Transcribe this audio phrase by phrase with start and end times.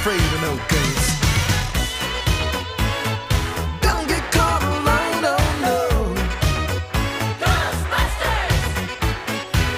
[0.00, 1.10] afraid of no ghosts.
[3.80, 5.78] Don't get caught alone, oh no.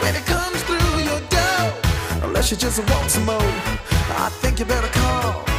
[0.02, 1.62] When it comes through your door,
[2.22, 3.52] unless you just want some more,
[4.24, 5.49] I think you better call.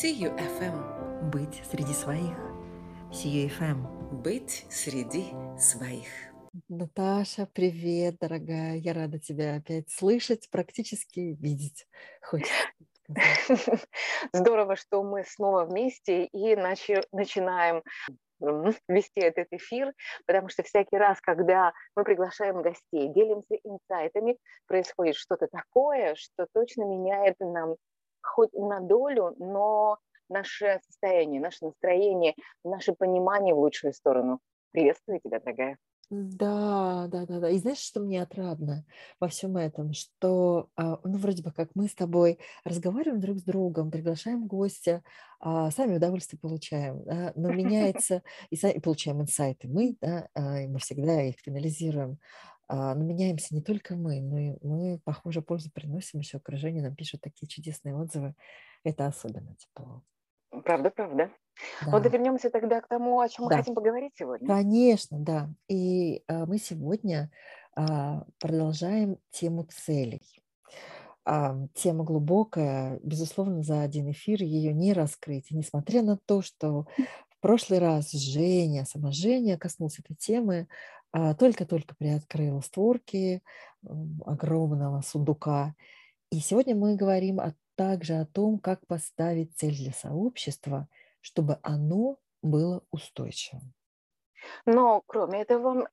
[0.00, 1.28] CU FM.
[1.32, 2.36] Быть среди своих.
[3.12, 4.22] Сию ФМ.
[4.22, 5.24] Быть среди
[5.58, 6.06] своих.
[6.68, 8.76] Наташа, привет, дорогая.
[8.76, 11.88] Я рада тебя опять слышать, практически видеть.
[12.22, 12.46] Сказать.
[14.32, 17.82] Здорово, что мы снова вместе и начи- начинаем
[18.86, 19.92] вести этот эфир,
[20.26, 24.38] потому что всякий раз, когда мы приглашаем гостей, делимся инсайтами,
[24.68, 27.74] происходит что-то такое, что точно меняет нам
[28.28, 29.98] хоть на долю, но
[30.28, 32.34] наше состояние, наше настроение,
[32.64, 34.40] наше понимание в лучшую сторону.
[34.72, 35.78] Приветствую тебя, дорогая.
[36.10, 37.50] Да, да, да, да.
[37.50, 38.86] И знаешь, что мне отрадно
[39.20, 43.42] во всем этом, что, а, ну, вроде бы как мы с тобой разговариваем друг с
[43.42, 45.02] другом, приглашаем гостя,
[45.38, 50.66] а сами удовольствие получаем, да, но меняется, и сами получаем инсайты мы, да, а, и
[50.66, 52.18] мы всегда их финализируем.
[52.68, 56.94] А, Но меняемся не только мы, но и мы, похоже, пользу приносим, еще окружение нам
[56.94, 58.34] пишут такие чудесные отзывы.
[58.84, 60.02] Это особенно тепло.
[60.64, 61.30] Правда, правда.
[61.80, 61.92] Да.
[61.92, 63.56] Вот и вернемся тогда к тому, о чем мы Да.
[63.58, 64.46] хотим поговорить сегодня.
[64.46, 65.50] Конечно, да.
[65.68, 67.30] И а, мы сегодня
[67.74, 70.22] а, продолжаем тему целей.
[71.24, 75.50] А, тема глубокая, безусловно, за один эфир ее не раскрыть.
[75.50, 76.86] И несмотря на то, что
[77.28, 80.68] в прошлый раз Женя, сама Женя коснулась этой темы,
[81.38, 83.42] только-только приоткрыла створки
[84.26, 85.74] огромного сундука.
[86.30, 90.88] И сегодня мы говорим о- также о том, как поставить цель для сообщества,
[91.20, 93.74] чтобы оно было устойчивым.
[94.66, 95.88] Но кроме этого,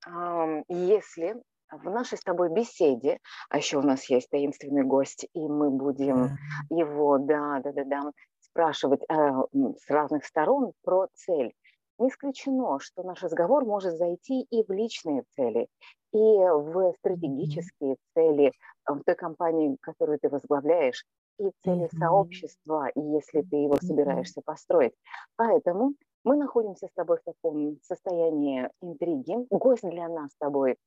[0.68, 1.36] если
[1.72, 3.20] в нашей с тобой беседе,
[3.50, 6.36] а еще у нас есть таинственный гость, и мы будем Да.
[6.70, 8.02] его, да, да, да, да,
[8.40, 11.54] спрашивать э, с разных сторон про цель.
[11.98, 15.68] Не исключено, что наш разговор может зайти и в личные цели,
[16.12, 21.06] и в стратегические цели э, в той компании, которую ты возглавляешь,
[21.40, 24.94] и цели сообщества, если ты его собираешься построить.
[25.36, 25.94] Поэтому
[26.24, 29.36] мы находимся с тобой в таком состоянии интриги.
[29.50, 30.78] Гость для нас с тобой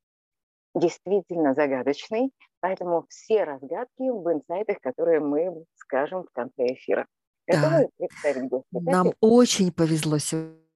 [0.75, 7.07] действительно загадочный, поэтому все разгадки в инсайтах, которые мы скажем в конце эфира.
[7.47, 7.55] Да.
[7.55, 8.67] Готовы представить гостя?
[8.73, 10.68] Нам очень повезло сегодня.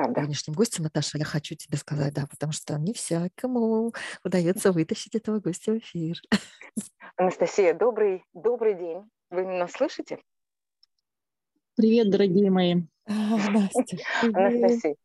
[0.00, 0.20] Правда.
[0.20, 3.92] сегодняшним гостем, Наташа, я хочу тебе сказать, да, потому что не всякому
[4.24, 6.16] удается вытащить этого гостя в эфир.
[7.16, 9.10] Анастасия, добрый, добрый день.
[9.30, 10.18] Вы нас слышите?
[11.76, 12.82] Привет, дорогие мои.
[13.06, 13.12] А,
[13.52, 14.36] Настя, привет.
[14.36, 14.96] Анастасия,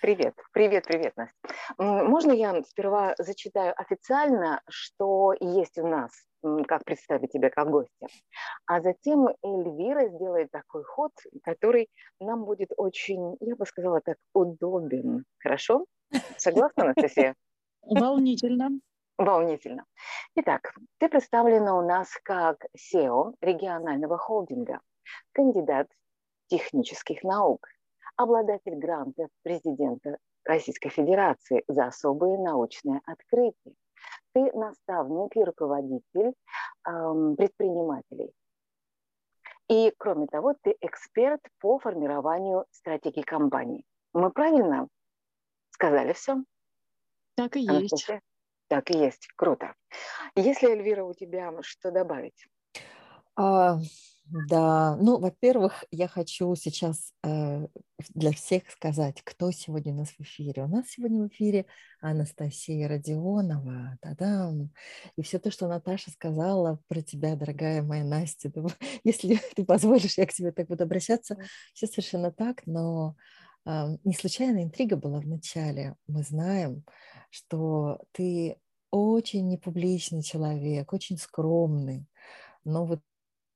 [0.00, 0.34] привет.
[0.52, 1.36] Привет, привет, Настя.
[1.78, 6.10] Можно я сперва зачитаю официально, что есть у нас,
[6.66, 8.06] как представить тебя как гостя,
[8.66, 11.12] а затем Эльвира сделает такой ход,
[11.42, 11.88] который
[12.18, 15.24] нам будет очень, я бы сказала так, удобен.
[15.38, 15.86] Хорошо?
[16.36, 17.34] Согласна, Анастасия?
[17.82, 18.70] Волнительно.
[19.18, 19.84] Волнительно.
[20.34, 24.80] Итак, ты представлена у нас как SEO регионального холдинга,
[25.32, 25.88] кандидат
[26.48, 27.68] технических наук,
[28.22, 33.74] обладатель гранта президента Российской Федерации за особые научные открытия.
[34.32, 36.34] Ты наставник и руководитель
[36.86, 38.30] эм, предпринимателей.
[39.68, 43.84] И, кроме того, ты эксперт по формированию стратегии компании.
[44.12, 44.88] Мы правильно
[45.70, 46.42] сказали все?
[47.36, 47.70] Так и есть.
[47.70, 48.22] Анастасия?
[48.68, 49.28] Так и есть.
[49.36, 49.74] Круто.
[50.36, 52.46] Если, Эльвира, у тебя что добавить?
[53.36, 53.78] А,
[54.30, 57.66] да, ну, во-первых, я хочу сейчас э,
[58.14, 60.62] для всех сказать, кто сегодня у нас в эфире.
[60.62, 61.66] У нас сегодня в эфире
[62.00, 63.98] Анастасия Родионова.
[64.00, 64.70] Та-дам!
[65.16, 68.66] И все то, что Наташа сказала про тебя, дорогая моя Настя, да,
[69.04, 71.36] если ты позволишь, я к тебе так буду обращаться,
[71.74, 73.16] все совершенно так, но
[73.64, 75.96] а, не случайно интрига была в начале.
[76.06, 76.84] Мы знаем,
[77.30, 78.58] что ты
[78.92, 82.06] очень непубличный человек, очень скромный,
[82.64, 83.00] но вот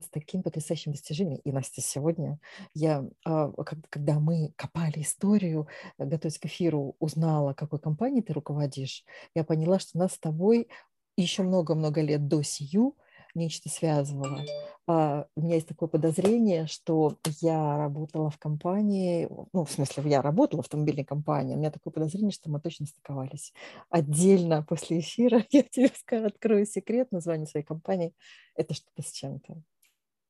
[0.05, 1.41] с таким потрясающим достижением.
[1.45, 2.39] И, Настя, сегодня
[2.75, 3.53] я, а,
[3.91, 5.69] когда мы копали историю,
[5.99, 9.05] э, готовясь к эфиру, узнала, какой компанией ты руководишь,
[9.35, 10.69] я поняла, что нас с тобой
[11.17, 12.97] еще много-много лет до сию
[13.35, 14.45] нечто связывало.
[14.87, 20.23] А, У меня есть такое подозрение, что я работала в компании, ну, в смысле, я
[20.23, 23.53] работала в автомобильной компании, у меня такое подозрение, что мы точно стыковались.
[23.91, 28.15] Отдельно после эфира я тебе скажу, открою секрет, название своей компании.
[28.55, 29.63] Это что-то с чем-то.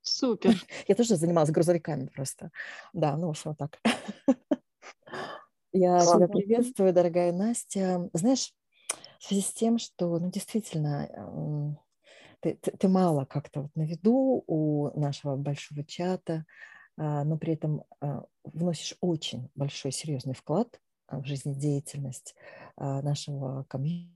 [0.04, 0.54] Супер.
[0.88, 2.50] Я тоже занималась грузовиками просто.
[2.92, 3.80] Да, ну, в общем, вот так.
[5.72, 6.28] Я тебя Ладно.
[6.28, 8.08] приветствую, дорогая Настя.
[8.12, 8.52] Знаешь,
[9.20, 11.78] в связи с тем, что, ну, действительно, м,
[12.40, 16.46] ты, ты- ты мало как-то вот на виду у нашего большого чата,
[16.98, 22.36] а, но при этом а, вносишь очень большой серьезный вклад а, в жизнедеятельность
[22.76, 24.13] а, нашего комьюнити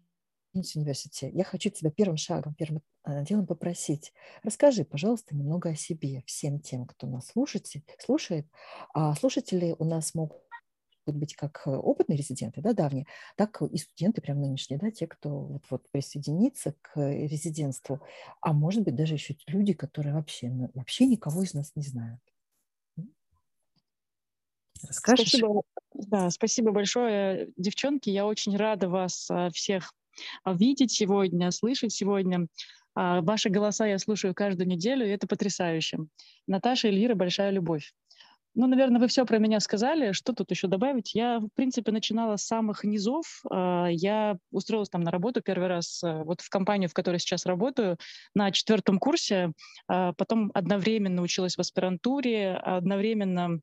[0.76, 1.36] университета.
[1.36, 4.12] Я хочу тебя первым шагом, первым а, делом попросить,
[4.42, 7.66] расскажи, пожалуйста, немного о себе всем тем, кто нас слушает.
[7.98, 8.46] слушает.
[8.94, 10.42] А слушатели у нас могут
[11.06, 15.30] быть как э, опытные резиденты, да, давние, так и студенты прям нынешние, да, те, кто
[15.30, 18.00] вот-вот присоединится к э, резидентству,
[18.42, 22.20] а может быть даже еще люди, которые вообще, ну, вообще никого из нас не знают.
[24.86, 25.28] Расскажешь?
[25.28, 25.62] Спасибо.
[25.94, 28.10] Да, спасибо большое, девчонки.
[28.10, 29.92] Я очень рада вас а, всех
[30.46, 32.46] видеть сегодня, слышать сегодня.
[32.94, 35.98] А, Ваши голоса я слушаю каждую неделю, и это потрясающе.
[36.46, 37.92] Наташа и Эльвира большая любовь.
[38.54, 40.10] Ну, наверное, вы все про меня сказали.
[40.10, 41.14] Что тут еще добавить?
[41.14, 43.42] Я, в принципе, начинала с самых низов.
[43.48, 47.46] А, Я устроилась там на работу первый раз э, вот в компанию, в которой сейчас
[47.46, 47.98] работаю,
[48.34, 49.52] на четвертом курсе.
[49.86, 53.60] А Потом одновременно училась в аспирантуре, одновременно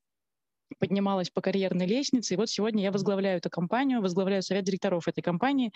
[0.79, 2.34] поднималась по карьерной лестнице.
[2.34, 5.72] И вот сегодня я возглавляю эту компанию, возглавляю совет директоров этой компании.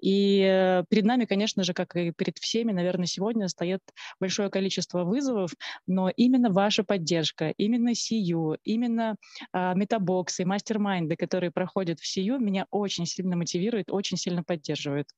[0.00, 3.80] И э, перед нами, конечно же, как и перед всеми, наверное, сегодня стоит
[4.20, 5.52] большое количество вызовов,
[5.86, 9.16] но именно ваша поддержка, именно сию, именно
[9.52, 15.08] а, метабоксы, мастер-майнды, которые проходят в сию, меня очень сильно мотивирует, очень сильно поддерживают.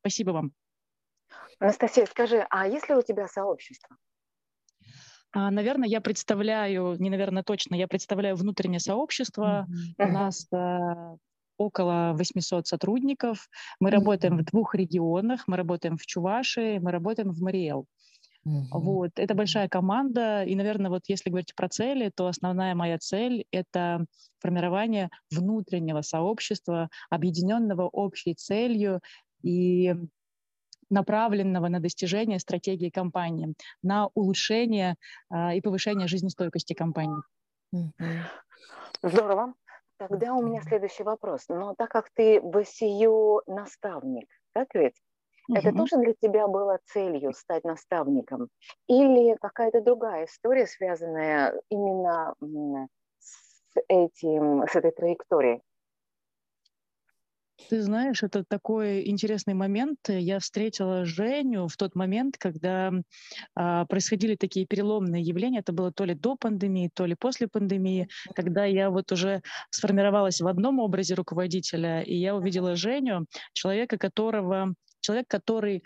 [0.00, 0.52] Спасибо вам.
[1.58, 3.96] Анастасия, скажи, а есть ли у тебя сообщество?
[5.34, 9.66] А, Наверное, я представляю, не наверное, точно, я представляю внутреннее сообщество.
[9.68, 9.94] Мгм.
[9.98, 11.16] У нас а,
[11.58, 13.48] около 800 сотрудников.
[13.80, 15.44] Мы работаем в двух регионах.
[15.48, 17.86] Мы работаем в Чувашии, мы работаем в Мариэл.
[18.44, 18.96] Мгм.
[18.96, 23.46] Вот, это большая команда, и, наверное, вот если говорить про цели, то основная моя цель—
[23.52, 24.06] это
[24.40, 29.00] формирование внутреннего сообщества, объединенного общей целью
[29.42, 29.94] и
[30.90, 34.96] направленного на достижение стратегии компании, на улучшение
[35.30, 37.22] а, и повышение жизнестойкости компании.
[39.02, 39.54] Здорово.
[39.98, 41.44] Тогда у меня следующий вопрос.
[41.48, 44.94] Но так как ты SEO наставник, так ведь?
[45.52, 45.84] Это Мгм.
[45.84, 48.48] тоже для тебя было целью стать наставником?
[48.88, 52.34] Или какая-то другая история, связанная именно
[53.20, 55.62] с этим, с этой траекторией?
[57.70, 59.98] Ты знаешь, это такой интересный момент.
[60.08, 62.92] Я встретила Женю в тот момент, когда
[63.54, 65.60] а, происходили такие переломные явления.
[65.60, 70.40] Это было то ли до пандемии, то ли после пандемии, когда я вот уже сформировалась
[70.40, 75.84] в одном образе руководителя, и я увидела Женю, человека, которого человек, который,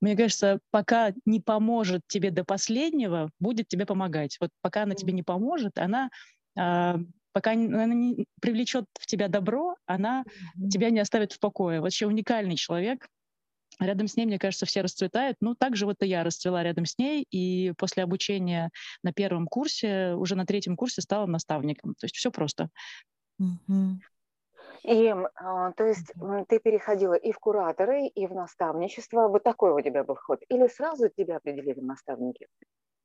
[0.00, 4.36] мне кажется, пока не поможет тебе до последнего, будет тебе помогать.
[4.40, 6.10] Вот пока она тебе не поможет, она
[6.56, 6.98] а,
[7.32, 10.24] пока она не привлечет в тебя добро, она
[10.70, 11.80] тебя не оставит в покое.
[11.80, 13.06] Вообще уникальный человек.
[13.78, 15.38] Рядом с ней, мне кажется, все расцветают.
[15.40, 18.70] Ну, также вот и я расцвела рядом с ней, и после обучения
[19.02, 21.94] на первом курсе, уже на третьем курсе стала наставником.
[21.94, 22.68] То есть все просто.
[24.82, 26.12] И, а, то есть
[26.48, 29.28] ты переходила и в кураторы, и в наставничество.
[29.28, 30.40] Вот такой у тебя был ход.
[30.48, 32.48] Или сразу тебя определили в наставники?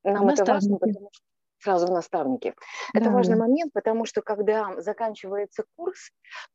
[0.03, 0.79] Нам это важно, Наставники.
[0.79, 1.24] потому что
[1.65, 2.53] сразу в наставники.
[2.93, 3.39] Это важный Да.
[3.39, 6.12] момент, потому что когда заканчивается курс,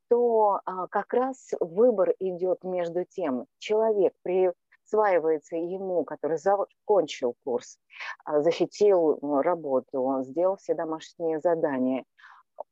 [0.09, 7.79] то а, как раз выбор идет между тем, человек присваивается ему, который закончил курс,
[8.25, 12.05] а, защитил работу, сделал все домашние задания,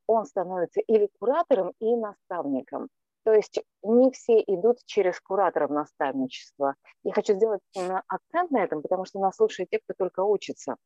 [0.07, 2.89] он становится или куратором, и наставником.
[3.29, 6.73] То есть не все идут через куратора в наставничество.
[7.03, 7.61] Я хочу сделать
[8.07, 10.77] акцент на этом, потому что нас слушают те, кто только учится.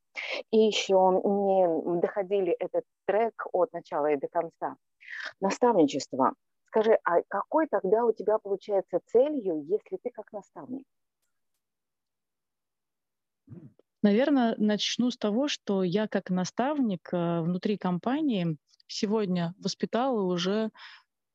[0.52, 4.76] И еще не доходили этот трек от начала и до конца.
[5.40, 6.34] Наставничество.
[6.66, 10.86] Скажи, а какой тогда у тебя получается целью, если ты как наставник?
[14.02, 18.58] Наверное, начну с того, что я как наставник э, внутри компании
[18.88, 20.72] сегодня воспитала уже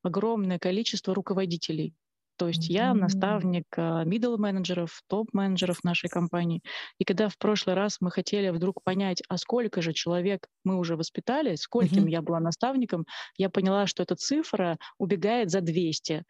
[0.03, 1.95] огромное количество руководителей.
[2.37, 2.93] То есть я Мгм.
[2.93, 6.61] наставник э, middle менеджеров, топ-менеджеров нашей компании.
[6.97, 10.95] И когда в прошлый раз мы хотели вдруг понять, а сколько же человек мы уже
[10.95, 12.07] воспитали, скольким Мгм.
[12.07, 13.05] я была наставником,
[13.37, 16.23] я поняла, что эта цифра убегает за 200.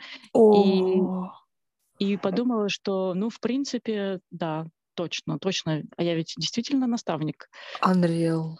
[0.51, 1.29] И, О,
[1.99, 5.83] и подумала, что, ну, в принципе, да, точно, точно.
[5.97, 7.49] А я ведь действительно наставник.
[7.83, 8.57] Unreal.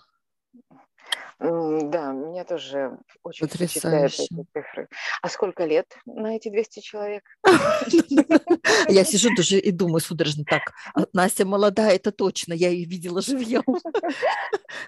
[1.40, 4.24] Да, меня тоже очень впечатляют Потрясающе.
[4.24, 4.90] эти цифры.
[5.22, 7.24] А сколько лет на эти 200 человек?
[8.90, 13.22] Я сижу тоже и думаю судорожно, так, а Настя молодая, это точно, я ее видела
[13.22, 13.64] живьем.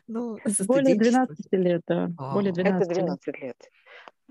[0.08, 1.26] Ну, Более студенчества.
[1.26, 2.08] 12 лет, да.
[2.34, 2.52] Более.
[2.52, 2.98] Это 12 лет.
[2.98, 3.58] 12 лет.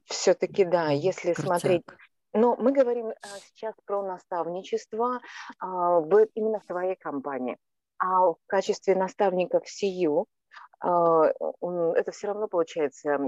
[0.04, 1.82] Все-таки, да, если смотреть.
[2.32, 3.14] Но мы говорим а,
[3.46, 5.20] сейчас про наставничество
[5.58, 7.56] а, в именно в твоей компании.
[7.98, 10.24] А в качестве наставника в СИЮ а,
[10.82, 13.18] это все равно получается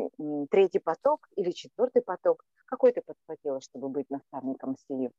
[0.50, 2.44] третий поток или четвертый поток.
[2.66, 4.76] Какой ты подхватила, чтобы быть наставником?
[4.88, 5.10] А,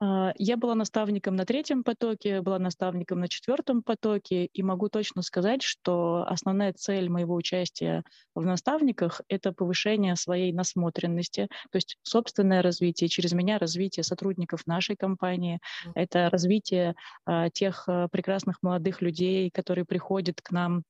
[0.00, 5.62] Я была наставником на третьем потоке, была наставником на четвертом потоке, и могу точно сказать,
[5.62, 8.02] что основная цель моего участия
[8.34, 14.96] в наставниках— это повышение своей насмотренности, то есть собственное развитие, через меня развитие сотрудников нашей
[14.96, 15.60] компании,
[15.94, 20.82] это развитие а, тех а, прекрасных молодых людей, которые приходят к нам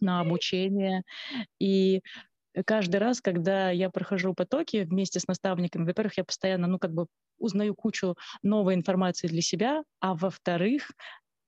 [0.00, 1.02] на обучение.
[1.58, 2.02] И
[2.64, 7.06] каждый раз, когда я прохожу потоки вместе с наставниками, во-первых, я постоянно, ну, как бы
[7.38, 10.90] узнаю кучу новой информации для себя, а во-вторых,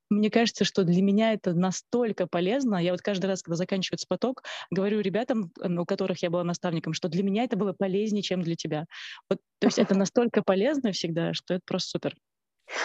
[0.09, 2.77] мне кажется, что для меня это настолько полезно.
[2.77, 6.93] Я вот каждый раз, когда заканчивается поток, говорю ребятам, э, у которых я была наставником,
[6.93, 8.87] что для меня это было полезнее, чем для тебя.
[9.29, 12.15] Вот, то есть это настолько полезно всегда, что это просто супер.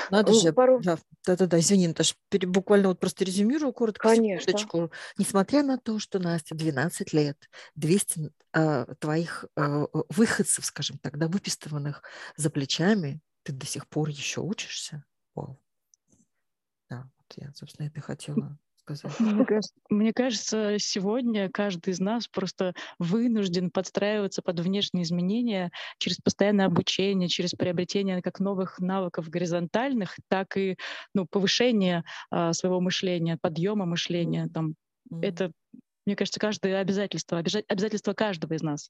[0.10, 4.42] Надо М, же, пару- да, да-да-да, извини, Наташ, пере- буквально вот просто резюмирую коротко, Конечно.
[4.54, 4.92] секундочку.
[5.18, 11.28] Несмотря на то, что Настя 12 лет, 200 а, твоих а, выходцев, скажем так, да,
[11.28, 12.04] выпистыванных
[12.36, 15.04] за плечами, ты до сих пор еще учишься?
[15.36, 15.60] Вау.
[16.90, 19.20] Да, вот я, собственно, это хотела сказать.
[19.20, 26.18] Мне кажется, мне кажется, сегодня каждый из нас просто вынужден подстраиваться под внешние изменения через
[26.18, 30.78] постоянное обучение, через приобретение как новых навыков горизонтальных, так и
[31.14, 34.48] ну, повышение а, своего мышления, подъема мышления.
[34.54, 34.76] Там,
[35.12, 35.22] М.
[35.22, 35.52] это,
[36.06, 38.90] мне кажется, каждое обязательство, обяза- обязательство каждого из нас.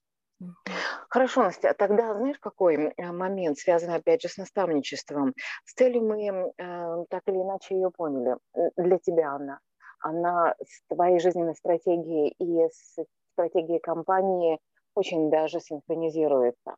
[1.10, 5.33] Хорошо, Настя, а тогда знаешь, какой э, момент, связанный опять же с наставничеством?
[5.65, 8.38] С целью мы э, так или иначе ее поняли.
[8.77, 9.60] Для тебя она.
[10.01, 12.98] Она с твоей жизненной стратегией и с
[13.34, 14.60] стратегией компании
[14.93, 16.75] очень даже синхронизируется.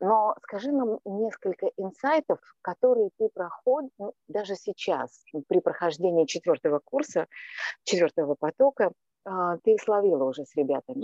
[0.00, 7.26] Но скажи нам несколько инсайтов, которые ты проходишь ну, даже сейчас, при прохождении четвертого курса,
[7.84, 8.92] четвертого потока,
[9.24, 11.02] а, ты словила уже с ребятами.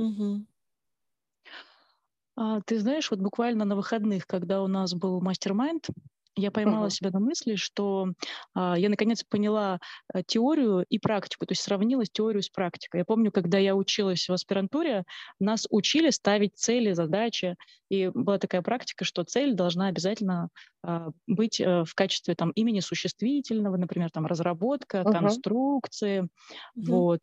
[2.36, 5.88] А, ты знаешь, вот буквально на выходных, когда у нас был мастер-майнд,
[6.36, 6.90] я поймала uh-huh.
[6.90, 8.12] себя на мысли, что
[8.54, 9.80] а, я наконец поняла
[10.12, 13.00] а, теорию и практику, то есть сравнила теорию с практикой.
[13.00, 15.04] Я помню, когда я училась в аспирантуре,
[15.40, 17.56] нас учили ставить цели, задачи,
[17.90, 20.48] и была такая практика, что цель должна обязательно
[20.82, 25.12] а, быть а, в качестве там имени существительного, например, там разработка, uh-huh.
[25.12, 26.28] конструкции, uh-huh.
[26.76, 27.20] вот.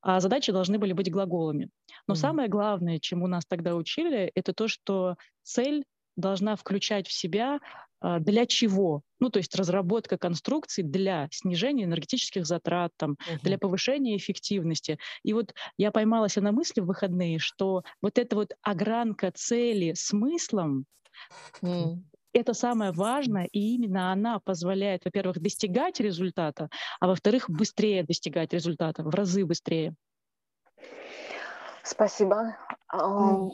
[0.00, 1.70] А задачи должны были быть глаголами.
[2.06, 2.18] Но uh-huh.
[2.18, 5.84] самое главное, чему нас тогда учили, это то, что цель
[6.18, 7.60] должна включать в себя
[8.00, 9.02] а, для чего?
[9.20, 13.40] Ну, то есть разработка конструкций для снижения энергетических затрат, там, uh-huh.
[13.42, 14.98] для повышения эффективности.
[15.22, 20.84] И вот я поймалась на мысли в выходные, что вот эта вот огранка цели смыслом,
[21.62, 21.96] uh-huh.
[22.32, 26.68] это самое важное, и именно она позволяет, во-первых, достигать результата,
[27.00, 29.94] а во-вторых, быстрее достигать результата, в разы быстрее.
[31.82, 32.56] Спасибо.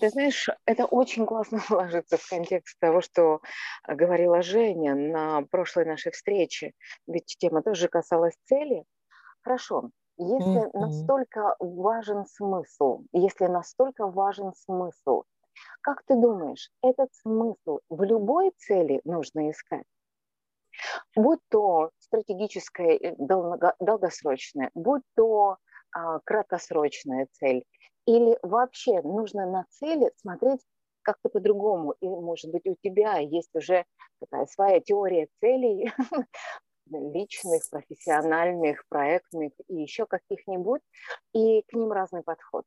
[0.01, 3.41] Ты знаешь, это очень классно ложится в контекст того, что
[3.87, 6.73] говорила Женя на прошлой нашей встрече.
[7.07, 8.85] Ведь тема тоже касалась цели.
[9.43, 15.25] Хорошо, если настолько важен смысл, если настолько важен смысл,
[15.81, 19.85] как ты думаешь, этот смысл в любой цели нужно искать?
[21.17, 25.59] Будь то стратегическая, э, долгосрочная, будь то
[25.93, 27.65] а, краткосрочная цель,
[28.07, 30.61] или вообще нужно на цели смотреть
[31.03, 31.95] как-то по-другому.
[32.01, 33.85] И, может быть, у тебя есть уже
[34.21, 35.93] такая своя теория целей,
[36.91, 40.83] личных, профессиональных, проектных и еще каких-нибудь,
[41.33, 42.65] и к ним разный подход.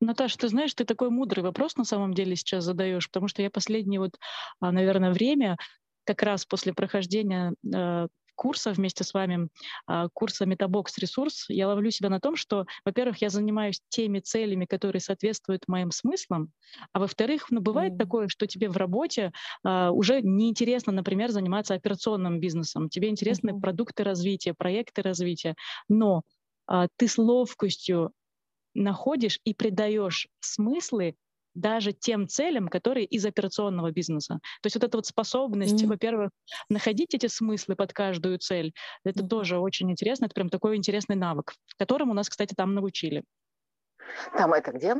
[0.00, 3.50] Наташа, ты знаешь, ты такой мудрый вопрос на самом деле сейчас задаешь, потому что я
[3.50, 4.16] последнее вот,
[4.60, 5.56] а, наверное, время
[6.04, 8.06] как раз после прохождения э,
[8.38, 9.48] курса вместе с вами,
[9.86, 14.64] а, курса Metabox ресурс, я ловлю себя на том, что, во-первых, я занимаюсь теми целями,
[14.64, 16.52] которые соответствуют моим смыслам,
[16.92, 17.98] а во-вторых, ну, бывает mm.
[17.98, 19.32] такое, что тебе в работе
[19.64, 23.60] а, уже неинтересно, например, заниматься операционным бизнесом, тебе интересны mm-hmm.
[23.60, 25.56] продукты развития, проекты развития,
[25.88, 26.22] но
[26.68, 28.12] а, ты с ловкостью
[28.74, 31.16] находишь и придаешь смыслы
[31.60, 34.34] даже тем целям, которые из операционного бизнеса.
[34.62, 35.88] То есть вот эта вот способность, mm-hmm.
[35.88, 36.30] во-первых,
[36.68, 38.72] находить эти смыслы под каждую цель,
[39.04, 39.28] это mm-hmm.
[39.28, 43.24] тоже очень интересно, это прям такой интересный навык, которым у нас, кстати, там научили.
[44.36, 44.94] Там это где?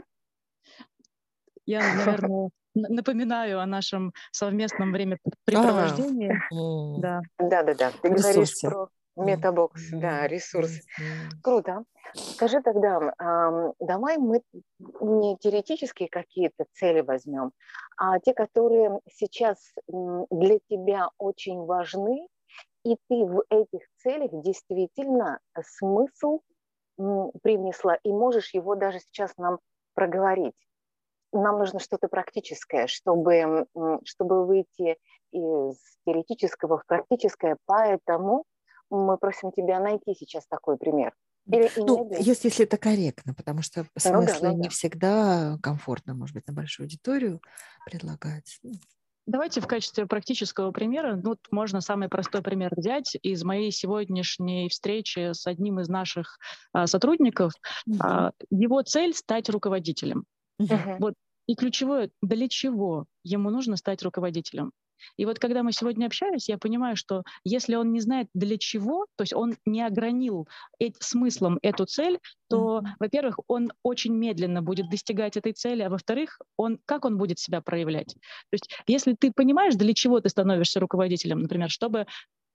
[1.66, 6.40] Я, наверное, напоминаю о нашем совместном времяпрепровождении.
[7.00, 7.20] Да.
[7.38, 7.92] Да, да, да.
[8.02, 8.88] Ты говоришь про
[9.18, 10.80] Метабокс, да, ресурс.
[11.42, 11.84] Круто.
[12.14, 13.12] Скажи тогда,
[13.80, 14.42] давай мы
[15.00, 17.52] не теоретические какие-то цели возьмем,
[17.96, 22.28] а те, которые сейчас для тебя очень важны,
[22.84, 26.40] и ты в этих целях действительно смысл
[26.96, 29.58] привнесла, и можешь его даже сейчас нам
[29.94, 30.54] проговорить.
[31.32, 33.66] Нам нужно что-то практическое, чтобы,
[34.04, 34.96] чтобы выйти
[35.30, 35.76] из
[36.06, 38.44] теоретического в практическое, поэтому
[38.90, 41.12] мы просим тебя найти сейчас такой пример.
[41.46, 44.68] Или ну, если, если это корректно, потому что смыслы ну, да, ну, не да.
[44.68, 47.40] всегда комфортно, может быть, на большую аудиторию
[47.86, 48.60] предлагать.
[49.26, 55.32] Давайте в качестве практического примера, ну, можно самый простой пример взять из моей сегодняшней встречи
[55.32, 56.38] с одним из наших
[56.72, 57.52] а, сотрудников.
[57.86, 57.96] Uh-huh.
[58.00, 60.24] А, его цель стать руководителем.
[60.60, 60.96] Uh-huh.
[60.98, 61.14] Вот
[61.46, 64.72] и ключевое, для чего ему нужно стать руководителем?
[65.16, 69.06] И вот когда мы сегодня общались, я понимаю, что если он не знает для чего,
[69.16, 70.48] то есть он не огранил
[70.80, 72.86] э- смыслом эту цель, то, mm-hmm.
[73.00, 77.60] во-первых, он очень медленно будет достигать этой цели, а во-вторых, он, как он будет себя
[77.60, 78.14] проявлять?
[78.14, 82.06] То есть если ты понимаешь, для чего ты становишься руководителем, например, чтобы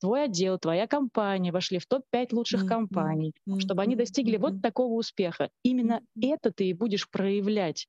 [0.04, 2.68] твой отдел, твоя компания вошли в топ-5 лучших mm-hmm.
[2.68, 3.60] компаний, mm-hmm.
[3.60, 4.42] чтобы они достигли mm-hmm.
[4.42, 5.50] вот такого успеха.
[5.64, 6.34] Именно mm-hmm.
[6.34, 7.88] это ты и будешь проявлять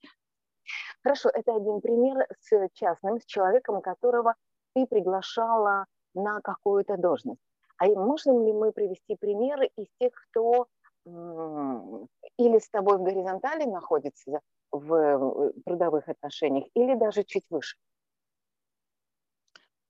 [1.03, 4.35] Хорошо, это один пример с частным, с человеком, которого
[4.74, 7.40] ты приглашала на какую-то должность.
[7.77, 10.68] А можем ли мы привести примеры из тех, кто
[11.07, 17.77] или с тобой в горизонтали находится в трудовых отношениях, или даже чуть выше?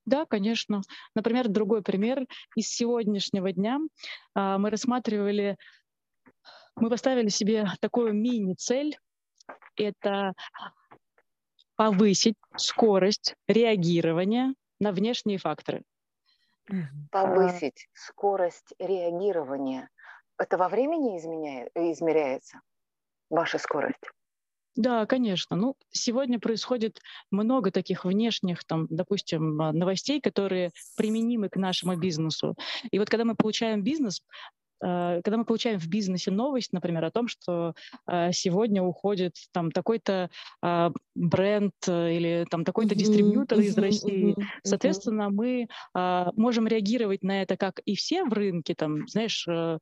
[0.06, 0.82] Да, конечно.
[1.14, 3.78] Например, другой пример из сегодняшнего дня.
[4.34, 5.56] А, мы рассматривали,
[6.76, 8.98] мы поставили себе такую мини-цель.
[9.76, 10.34] Это
[11.76, 15.82] повысить скорость реагирования на внешние факторы.
[17.10, 19.90] Повысить скорость реагирования.
[20.38, 22.60] Это во времени изменяет, измеряется?
[23.30, 24.04] Ваша скорость?
[24.76, 25.56] Да, конечно.
[25.56, 32.56] Ну, сегодня происходит много таких внешних, там, допустим, новостей, которые применимы к нашему бизнесу.
[32.90, 34.22] И вот когда мы получаем бизнес,
[34.84, 37.74] когда мы получаем в бизнесе новость, например, о том, что
[38.06, 40.30] э, сегодня уходит там такой-то
[40.62, 47.42] а, бренд э, или там такой-то дистрибьютор из России, соответственно, мы а, можем реагировать на
[47.42, 49.78] это как и все в рынке, там, знаешь, э,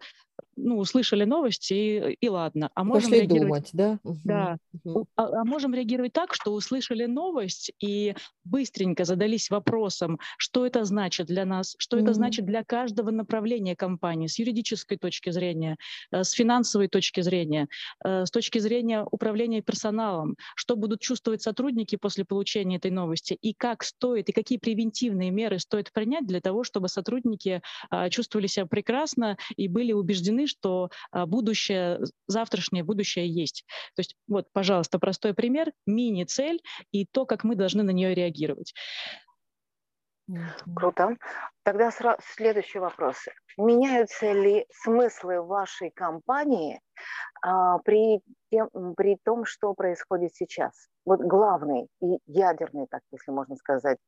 [0.57, 3.99] ну, услышали новости и, и ладно, а можем Пошли реагировать думать, да?
[4.25, 4.59] Да.
[4.73, 4.95] мгм.
[4.95, 8.15] У- А, а можем реагировать так, что услышали новость и
[8.45, 12.15] быстренько задались вопросом, что это значит для нас, что это Мгм.
[12.15, 15.77] значит для каждого направления компании с юридической точки зрения,
[16.13, 17.69] э, с финансовой точки зрения,
[18.05, 23.55] э, с точки зрения управления персоналом, что будут чувствовать сотрудники после получения этой новости и
[23.55, 28.67] как стоит, и какие превентивные меры стоит принять для того, чтобы сотрудники а, чувствовали себя
[28.67, 33.65] прекрасно и были убеждены, что а, будущее, завтрашнее будущее есть.
[33.95, 38.75] То есть вот, пожалуйста, простой пример, мини-цель и то, как мы должны на нее реагировать.
[40.77, 41.17] Круто.
[41.63, 43.17] Тогда сра- следующий вопрос.
[43.57, 46.81] Меняются ли смыслы вашей компании
[47.43, 50.89] а, при, тем, при том, что происходит сейчас?
[51.05, 53.99] Вот главный и ядерный, так если можно сказать,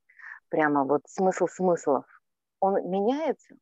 [0.49, 2.05] прямо вот смысл смыслов,
[2.61, 3.57] он меняется?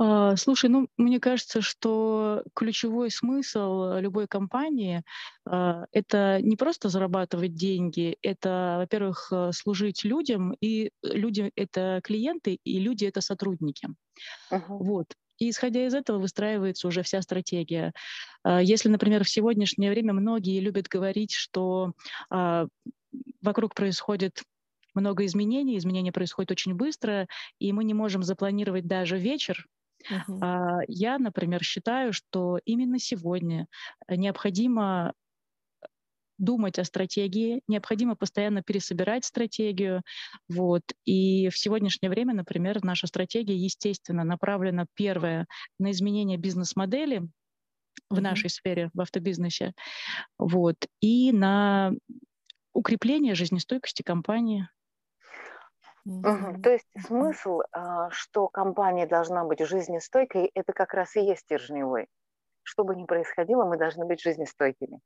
[0.00, 5.02] А, Слушай, ну, мне кажется, что ключевой смысл любой компании
[5.44, 12.58] а, это не просто зарабатывать деньги, это, во-первых, э, служить людям, и люди это клиенты,
[12.64, 13.88] и люди это сотрудники.
[14.50, 14.80] Мгм.
[14.80, 15.08] Вот.
[15.38, 17.92] И исходя из этого выстраивается уже вся стратегия.
[18.44, 21.92] А, Если, например, в сегодняшнее время многие любят говорить, что
[23.42, 24.42] вокруг происходит
[24.94, 27.26] много изменений, изменения происходят очень быстро,
[27.58, 29.66] и мы не можем запланировать даже вечер.
[30.40, 33.66] А, Я, например, считаю, что именно сегодня
[34.06, 35.12] э, необходимо
[36.38, 40.02] думать о стратегии, необходимо постоянно пересобирать стратегию.
[40.48, 40.82] Вот.
[41.04, 45.46] И в сегодняшнее время, например, наша стратегия, естественно, направлена, первое,
[45.78, 47.28] на изменение бизнес-модели
[48.08, 49.72] в нашей сфере, в автобизнесе,
[50.38, 51.92] вот, и на
[52.72, 54.68] укрепление жизнестойкости компании.
[56.22, 56.54] Мгм.
[56.62, 62.08] То есть смысл, а, что компания должна быть жизнестойкой, это как раз и есть стержневой.
[62.64, 65.00] Что бы ни происходило, мы должны быть жизнестойкими.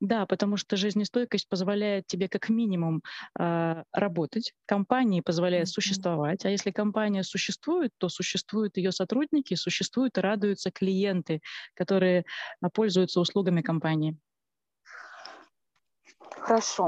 [0.00, 3.02] Да, потому что жизнестойкость позволяет тебе как минимум
[3.36, 5.68] а, работать, компании позволяет Мгм.
[5.68, 11.40] существовать, а если компания существует, то существуют ее сотрудники, существуют и радуются клиенты,
[11.74, 12.24] которые
[12.60, 14.16] а, пользуются услугами компании.
[16.46, 16.84] Хорошо.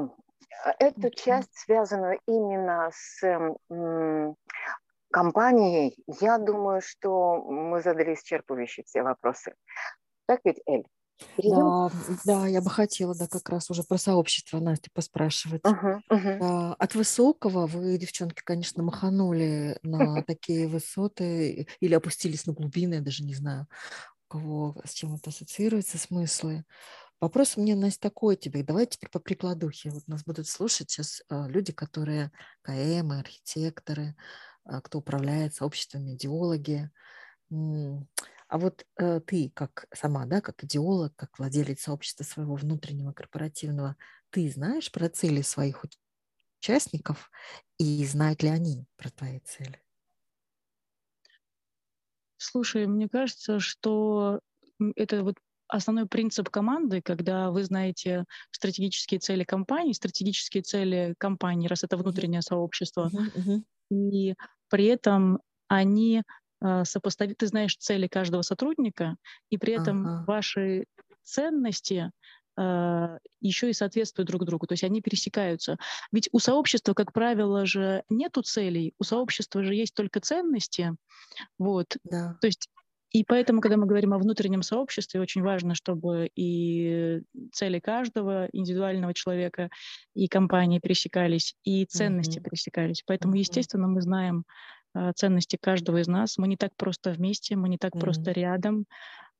[0.64, 3.20] А Эту часть, связанную именно с
[5.10, 9.54] компанией, я думаю, что мы задали исчерпывающие все вопросы.
[10.26, 10.84] Так ведь, Эль?
[11.36, 11.74] Перейдем?
[11.74, 11.90] Да,
[12.24, 15.74] да, я бы хотела, да, как раз уже про сообщество Настя поспрашивать.
[16.10, 16.40] Мгм.
[16.40, 23.00] Да, от высокого вы, девчонки, конечно, маханули на такие высоты или опустились на глубины, я
[23.02, 23.68] даже не знаю,
[24.28, 26.64] у кого с чем это ассоциируется смыслы.
[27.20, 28.62] Вопрос у меня, Настя, такой тебе.
[28.62, 29.90] Давайте теперь по прикладухе.
[29.90, 34.16] Вот нас будут слушать сейчас а, люди, которые КМ, архитекторы,
[34.64, 36.90] а, кто управляет сообществами, идеологи.
[37.50, 43.96] А вот э, ты, как сама, да, как идеолог, как владелец сообщества своего внутреннего корпоративного,
[44.30, 45.98] ты знаешь про цели своих уч-
[46.60, 47.30] участников
[47.78, 49.80] и знают ли они про твои цели?
[52.38, 54.40] Слушай, мне кажется, что
[54.96, 55.36] это вот
[55.70, 62.42] основной принцип команды, когда вы знаете стратегические цели компании, стратегические цели компании, раз это внутреннее
[62.42, 63.64] сообщество, мгм.
[63.90, 64.34] и
[64.68, 66.22] при этом они
[66.84, 69.16] сопоставить, ты знаешь цели каждого сотрудника,
[69.48, 70.26] и при этом Ага.
[70.26, 70.84] ваши
[71.22, 72.12] ценности
[72.58, 75.78] а, еще и соответствуют друг другу, то есть они пересекаются.
[76.12, 80.94] Ведь у сообщества, как правило, же нету целей, у сообщества же есть только ценности,
[81.58, 81.96] вот.
[82.04, 82.40] Да.
[82.40, 82.68] То есть
[83.10, 89.14] и поэтому, когда мы говорим о внутреннем сообществе, очень важно, чтобы и цели каждого индивидуального
[89.14, 89.70] человека
[90.14, 92.44] и компании пересекались, и ценности Мгм.
[92.44, 93.02] пересекались.
[93.06, 94.44] Поэтому, естественно, мы знаем
[94.94, 96.38] а, ценности каждого из нас.
[96.38, 98.32] Мы не так просто вместе, мы не так просто Мгм.
[98.32, 98.86] рядом,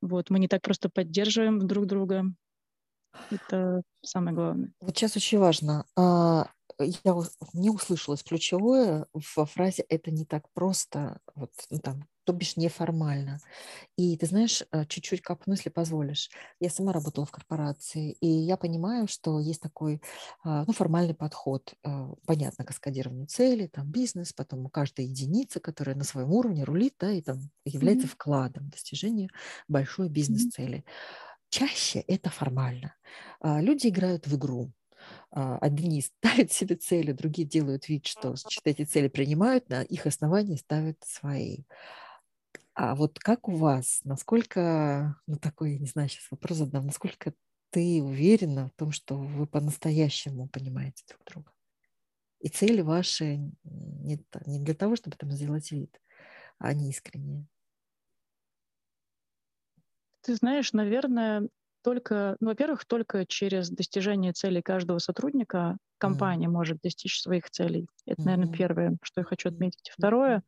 [0.01, 2.25] вот, мы не так просто поддерживаем друг друга.
[3.31, 4.73] Это самое главное.
[4.79, 5.85] Вот сейчас очень важно.
[5.95, 6.47] а,
[6.79, 7.15] Я
[7.53, 11.19] не услышалось ключевое во фразе «это не так просто».
[11.35, 13.39] Вот, ну, там, то бишь неформально.
[13.97, 16.29] И ты знаешь, э, чуть-чуть копну, если позволишь.
[16.59, 20.01] Я сама работала в корпорации, и я понимаю, что есть такой
[20.43, 21.73] а, ну, формальный подход.
[21.83, 27.11] Э, понятно, каскадирование целей, там бизнес, потом каждая единица, которая на своем уровне рулит, да,
[27.11, 28.11] и там является mm-hmm.
[28.11, 29.29] вкладом в достижение
[29.67, 30.85] большой бизнес-цели.
[31.49, 32.95] Чаще это формально.
[33.39, 34.71] А, люди играют в игру.
[35.31, 40.55] А, одни ставят себе цели, другие делают вид, что эти цели принимают, на их основании
[40.55, 41.63] ставят свои.
[42.73, 47.33] А вот как у вас, насколько, ну такой, я не знаю, сейчас вопрос задам, насколько
[47.69, 51.51] ты уверена в том, что вы по-настоящему понимаете друг друга?
[52.39, 56.01] И цели ваши не, не для того, чтобы там сделать вид,
[56.59, 57.45] а они искренние.
[60.21, 61.49] Ты знаешь, наверное,
[61.83, 66.51] только, ну, во-первых, только через достижение целей каждого сотрудника компания mm.
[66.51, 67.87] может достичь своих целей.
[68.05, 68.25] Это, mm-hmm.
[68.25, 69.91] наверное, первое, что я хочу отметить.
[69.97, 70.43] Второе,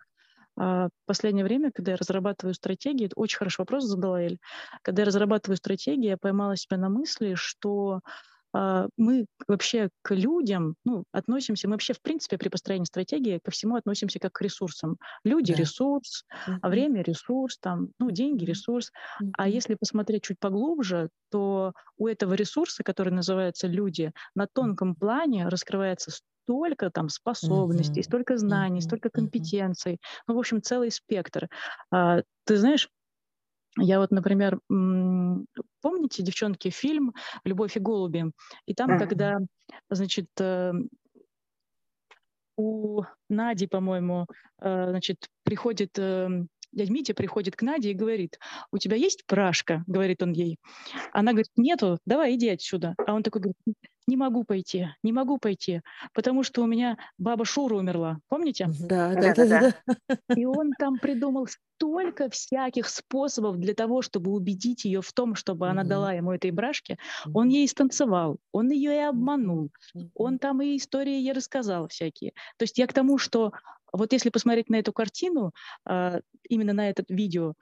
[0.55, 4.37] в последнее время, когда я разрабатываю стратегии, это очень хороший вопрос задала Эль,
[4.81, 8.09] когда я разрабатываю стратегии, я поймала себя на мысли, что а,
[8.53, 13.75] мы вообще к людям ну, относимся, мы вообще в принципе при построении стратегии ко всему
[13.75, 14.97] относимся как к ресурсам.
[15.23, 15.59] Люди да.
[15.59, 16.57] ресурс, mm-hmm.
[16.61, 18.91] а время ресурс, там, ну, деньги ресурс.
[19.21, 19.31] Mm-hmm.
[19.37, 25.47] А если посмотреть чуть поглубже, то у этого ресурса, который называется люди, на тонком плане
[25.47, 28.03] раскрывается столько там способностей, mm-hmm.
[28.03, 28.81] столько знаний, mm-hmm.
[28.81, 29.99] столько компетенций.
[30.27, 31.49] Ну, в общем, целый спектр.
[31.91, 32.89] А, ты знаешь,
[33.77, 38.31] я вот, например, помните, девчонки, фильм «Любовь и голуби»?
[38.65, 38.99] И там, mm-hmm.
[38.99, 39.37] когда,
[39.89, 40.73] значит, э,
[42.55, 44.27] у Нади, по-моему,
[44.61, 48.39] э, значит, приходит эм, дядь Митя приходит к Наде и говорит,
[48.71, 49.83] у тебя есть прашка?
[49.87, 50.57] Говорит он ей.
[51.11, 52.95] Она говорит, нету, давай иди отсюда.
[53.05, 55.81] А он такой говорит, не могу пойти, не могу пойти,
[56.13, 58.19] потому что у меня баба Шура умерла.
[58.27, 58.69] Помните?
[58.79, 59.45] Да, да, да.
[59.45, 59.73] да,
[60.07, 60.35] да.
[60.35, 65.69] И он там придумал столько всяких способов для того, чтобы убедить ее в том, чтобы
[65.69, 66.97] она дала ему этой брашке.
[67.33, 69.69] Он ей станцевал, он ее и обманул,
[70.13, 72.31] он там и истории ей рассказал всякие.
[72.57, 73.51] То есть я к тому, что
[73.91, 75.51] вот если посмотреть на эту картину,
[75.85, 77.53] а, именно на это видео,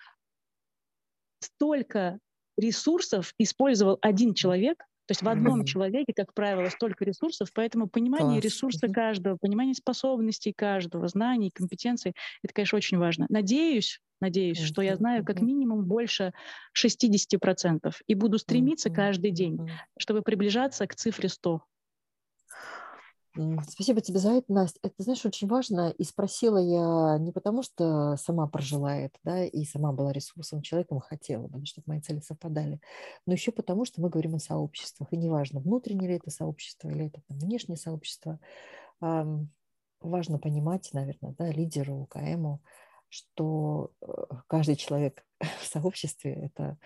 [1.39, 2.19] столько
[2.57, 8.43] ресурсов использовал один человек, есть в одном человеке, как правило, столько ресурсов, поэтому понимание Класс.
[8.43, 13.25] ресурса каждого, понимание способностей каждого, знаний, компетенций, это, конечно, очень важно.
[13.29, 14.65] Надеюсь, надеюсь, mm-hmm.
[14.65, 16.33] что я знаю как минимум больше
[16.77, 18.95] 60% и буду стремиться mm-hmm.
[18.95, 19.59] каждый день,
[19.97, 21.61] чтобы приближаться к цифре 100.
[23.33, 24.79] Спасибо тебе за это, Настя.
[24.83, 25.89] Это, знаешь, очень важно.
[25.97, 30.99] И спросила я не потому, что сама прожила это, да, и сама была ресурсовым человеком,
[30.99, 32.81] хотела бы, чтобы мои цели совпадали,
[33.25, 35.13] но еще потому, что мы говорим о сообществах.
[35.13, 38.39] И неважно, внутреннее ли это сообщество или это там, внешнее сообщество,
[38.99, 42.61] важно понимать, наверное, да, лидеру, КМу,
[43.07, 44.07] что э,
[44.47, 45.23] каждый человек
[45.61, 46.77] в сообществе– это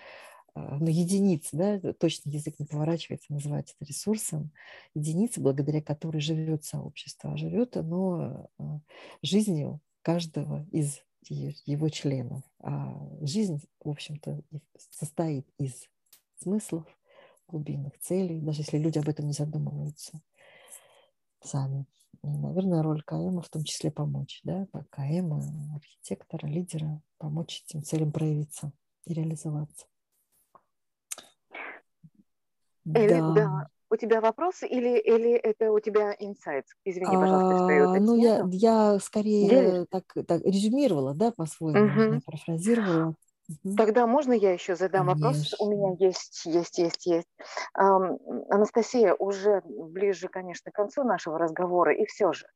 [0.56, 4.52] а, ну, единицы, да, точно язык не поворачивается, называть это ресурсом,
[4.94, 8.80] единицы, благодаря которой живет сообщество, а живет оно а,
[9.22, 12.44] жизнью каждого из его членов.
[12.60, 14.42] А жизнь, в общем-то,
[14.92, 15.90] состоит из
[16.42, 16.86] смыслов,
[17.48, 20.22] глубинных целей, даже если люди об этом не задумываются
[21.44, 21.86] сами.
[22.24, 25.34] И, наверное, роль КМ в том числе помочь, да, КМ,
[25.76, 28.72] архитектора, лидера, помочь этим целям проявиться
[29.06, 29.86] и реализоваться.
[32.86, 33.32] Или, да.
[33.34, 33.68] да.
[33.92, 36.66] У тебя вопросы или, или это у тебя инсайт?
[36.86, 42.22] Извини, пожалуйста, что я а, Ну, я, я скорее так, так резюмировала, да, по-своему, угу.
[42.26, 43.16] парафразировала.
[43.78, 45.28] Тогда можно я еще задам Конечно.
[45.28, 45.56] вопрос?
[45.60, 47.28] У меня есть, есть, есть, есть.
[47.78, 48.18] Эм,
[48.50, 52.48] Анастасия, уже ближе, конечно, к концу нашего разговора, и все же,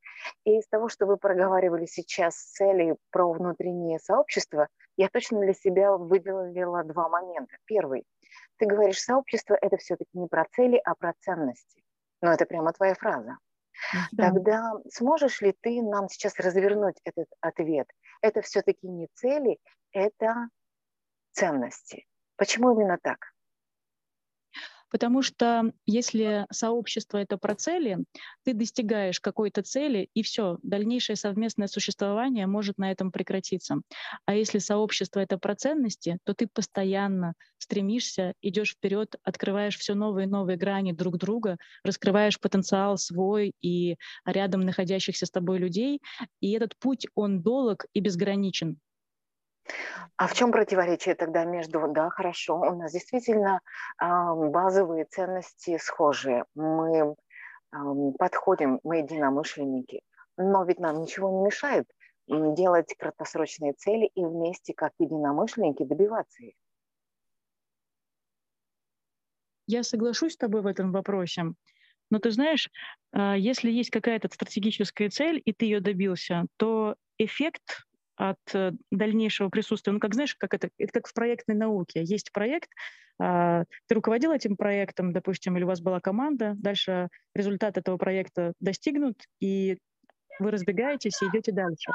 [0.45, 5.95] и из того, что вы проговаривали сейчас цели про внутреннее сообщество, я точно для себя
[5.95, 7.55] выделила два момента.
[7.65, 8.03] Первый–
[8.59, 11.83] ты говоришь, сообщество– это все-таки не про цели, а про ценности.
[12.21, 13.37] Но это прямо твоя фраза.
[14.11, 14.27] Да.
[14.27, 17.87] Тогда сможешь ли ты нам сейчас развернуть этот ответ?
[18.21, 19.57] Это все-таки не цели,
[19.93, 20.49] это
[21.31, 22.05] ценности.
[22.35, 23.33] Почему именно так?
[24.89, 27.99] Потому что если сообщество это про цели,
[28.43, 33.81] ты достигаешь какой-то цели, и все, дальнейшее совместное существование может на этом прекратиться.
[34.25, 40.25] А если сообщество это про ценности, то ты постоянно стремишься, идешь вперед, открываешь все новые
[40.25, 46.01] и новые грани друг друга, раскрываешь потенциал свой и рядом находящихся с тобой людей.
[46.39, 48.79] И этот путь, он долг и безграничен.
[50.17, 53.61] А в чем противоречие тогда между, да, хорошо, у нас действительно
[53.99, 57.15] базовые ценности схожие, мы
[58.17, 60.01] подходим, мы единомышленники,
[60.37, 61.87] но ведь нам ничего не мешает
[62.27, 66.53] делать краткосрочные цели и вместе, как единомышленники, добиваться их.
[69.67, 71.43] Я соглашусь с тобой в этом вопросе.
[72.11, 72.69] Но ты знаешь,
[73.11, 77.85] а, если есть какая-то стратегическая цель, и ты ее добился, то эффект
[78.19, 82.03] от э, дальнейшего присутствия, ну, как знаешь, как это, это как в проектной науке.
[82.03, 82.69] Есть проект,
[83.17, 88.53] а, ты руководил этим проектом, допустим, или у вас была команда, дальше результат этого проекта
[88.59, 89.77] достигнут, и
[90.39, 91.91] вы разбегаетесь и идете дальше.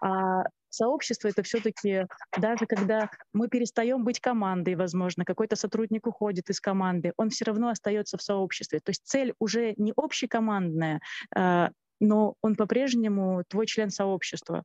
[0.00, 2.06] А сообщество это все-таки
[2.36, 7.68] даже когда мы перестаем быть командой, возможно, какой-то сотрудник уходит из команды, он все равно
[7.68, 8.78] остается в сообществе.
[8.80, 11.00] То есть цель уже не общекомандная,
[11.34, 14.64] а, но он по-прежнему твой член сообщества.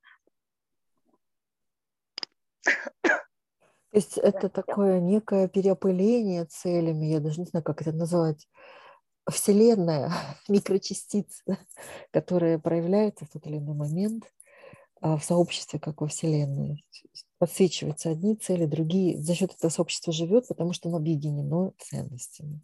[2.63, 8.47] То есть это такое некое переопыление целями, я даже не знаю, как это назвать,
[9.29, 10.11] Вселенная,
[10.47, 11.57] микрочастицы,
[12.11, 14.25] которые проявляются в тот или иной момент
[15.01, 16.85] а, в сообществе, как во Вселенной.
[17.37, 19.21] Подсвечиваются одни цели, другие.
[19.21, 22.61] За счет этого сообщества живет, потому что оно объединено ценностями.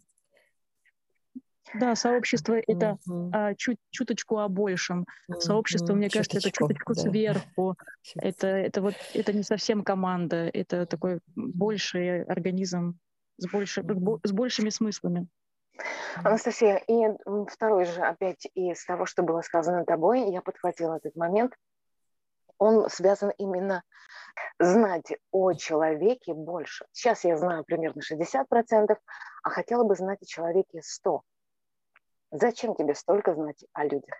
[1.74, 3.30] Да, сообщество это uh-huh.
[3.32, 5.06] а, чуть чуточку о большем.
[5.30, 5.40] Uh-huh.
[5.40, 7.00] Сообщество, мне чуточку, кажется, это чуточку да.
[7.00, 7.74] сверху.
[8.16, 12.98] Это это вот это не совсем команда, это такой больший организм
[13.38, 13.84] с больше
[14.22, 15.26] с большими смыслами.
[16.24, 17.08] Анастасия, и
[17.50, 21.54] второй же опять из того, что было сказано тобой, я подхватила этот момент.
[22.58, 23.82] Он связан именно
[24.58, 26.86] знать о человеке больше.
[26.92, 28.96] Сейчас я знаю примерно 60%,
[29.42, 31.20] а хотела бы знать о человеке 100%.
[32.30, 34.14] Зачем тебе столько знать о людях?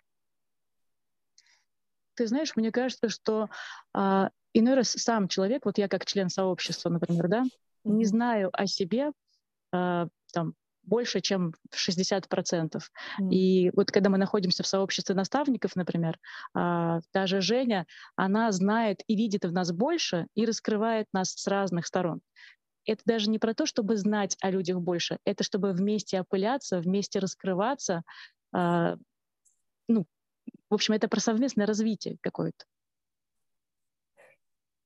[2.15, 3.49] Ты знаешь, мне кажется, что
[3.93, 7.45] а, иной раз сам человек, вот я как член сообщества, например, да,
[7.85, 9.13] не знаю о себе
[9.73, 12.81] а, там больше, чем 60%.
[13.21, 13.31] Mm.
[13.31, 16.19] И вот когда мы находимся в сообществе наставников, например,
[16.55, 21.47] а, та же Женя, она знает и видит в нас больше и раскрывает нас с
[21.47, 22.21] разных сторон.
[22.87, 27.19] Это даже не про то, чтобы знать о людях больше, это чтобы вместе опыляться, вместе
[27.19, 28.03] раскрываться.
[28.53, 28.97] А,
[29.89, 30.07] ну,
[30.71, 32.65] в общем, это про совместное развитие какое-то.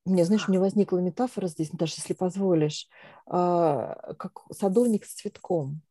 [0.07, 2.89] Мне, знаешь, у меня возникла метафора здесь, даже если позволишь,
[3.27, 5.83] а, как садовник с цветком.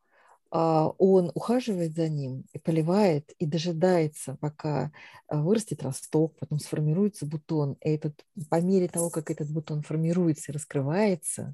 [0.51, 4.91] А, он ухаживает за ним и поливает, и дожидается, пока
[5.27, 7.77] а, вырастет росток, потом сформируется бутон.
[7.81, 11.53] И этот, по мере того, как этот бутон формируется и раскрывается,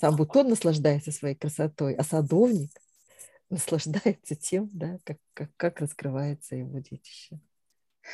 [0.00, 2.70] сам бутон наслаждается своей красотой, а садовник
[3.50, 7.38] наслаждается тем, да, как, как, как раскрывается его детище.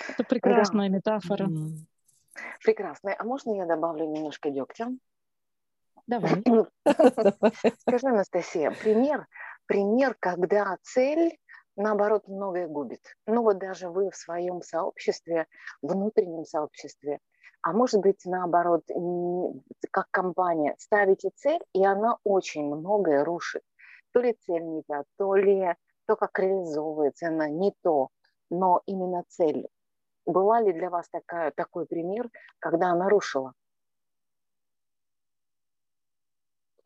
[0.09, 0.97] Это прекрасная да.
[0.97, 1.47] метафора.
[1.47, 1.79] Mm.
[2.63, 3.17] Прекрасная.
[3.19, 4.89] А можно я добавлю немножко дегтя?
[6.07, 6.43] Давай.
[7.81, 9.27] Скажи, Анастасия, пример
[9.69, 11.39] пример, когда цель,
[11.77, 13.03] наоборот, многое губит.
[13.27, 15.47] Ну вот даже вы в своем сообществе,
[15.83, 17.21] внутреннем сообществе,
[17.63, 18.85] а может быть, наоборот,
[19.93, 23.63] как компания, ставите цель, и она очень многое рушит.
[24.13, 25.75] То ли цель не та, то ли
[26.07, 28.09] то, как реализовывается она, не то,
[28.51, 29.69] но именно цель.
[30.25, 33.53] Была ли для вас такая, такой пример, когда она рушила?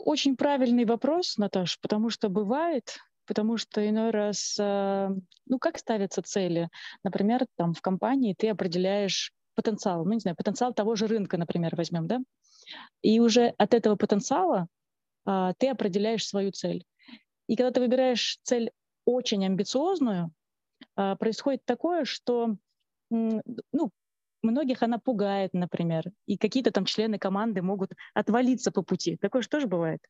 [0.05, 5.09] Очень правильный вопрос, Наташ, потому что бывает, потому что иной раз, э,
[5.47, 6.71] ну как ставятся цели?
[7.05, 11.77] Например, там в компании ты определяешь потенциал, ну не знаю, потенциал того же рынка, например,
[11.77, 12.19] возьмем, да?
[13.01, 14.67] И уже от этого потенциала
[15.25, 16.85] а, ты определяешь свою цель.
[17.47, 18.73] И когда ты выбираешь цель
[19.05, 20.33] очень амбициозную,
[20.97, 22.57] а, происходит такое, что
[23.09, 23.91] ну,
[24.43, 29.17] многих она пугает, например, и какие-то там члены команды могут отвалиться по пути.
[29.17, 30.01] Такое же тоже бывает.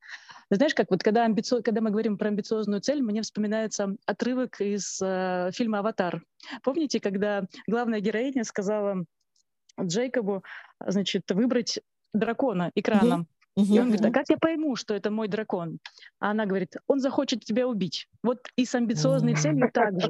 [0.50, 1.62] Знаешь, как вот когда, амбициоз...
[1.62, 6.22] когда мы говорим про амбициозную цель, мне вспоминается отрывок из э, фильма «Аватар».
[6.62, 9.04] Помните, когда главная героиня сказала
[9.80, 10.42] Джейкобу,
[10.84, 11.80] значит, выбрать
[12.12, 13.22] дракона экраном?
[13.22, 13.64] Mm-hmm.
[13.64, 15.78] И он говорит, а как я пойму, что это мой дракон?
[16.20, 18.08] А она говорит, он захочет тебя убить.
[18.22, 20.08] Вот и с амбициозной целью также.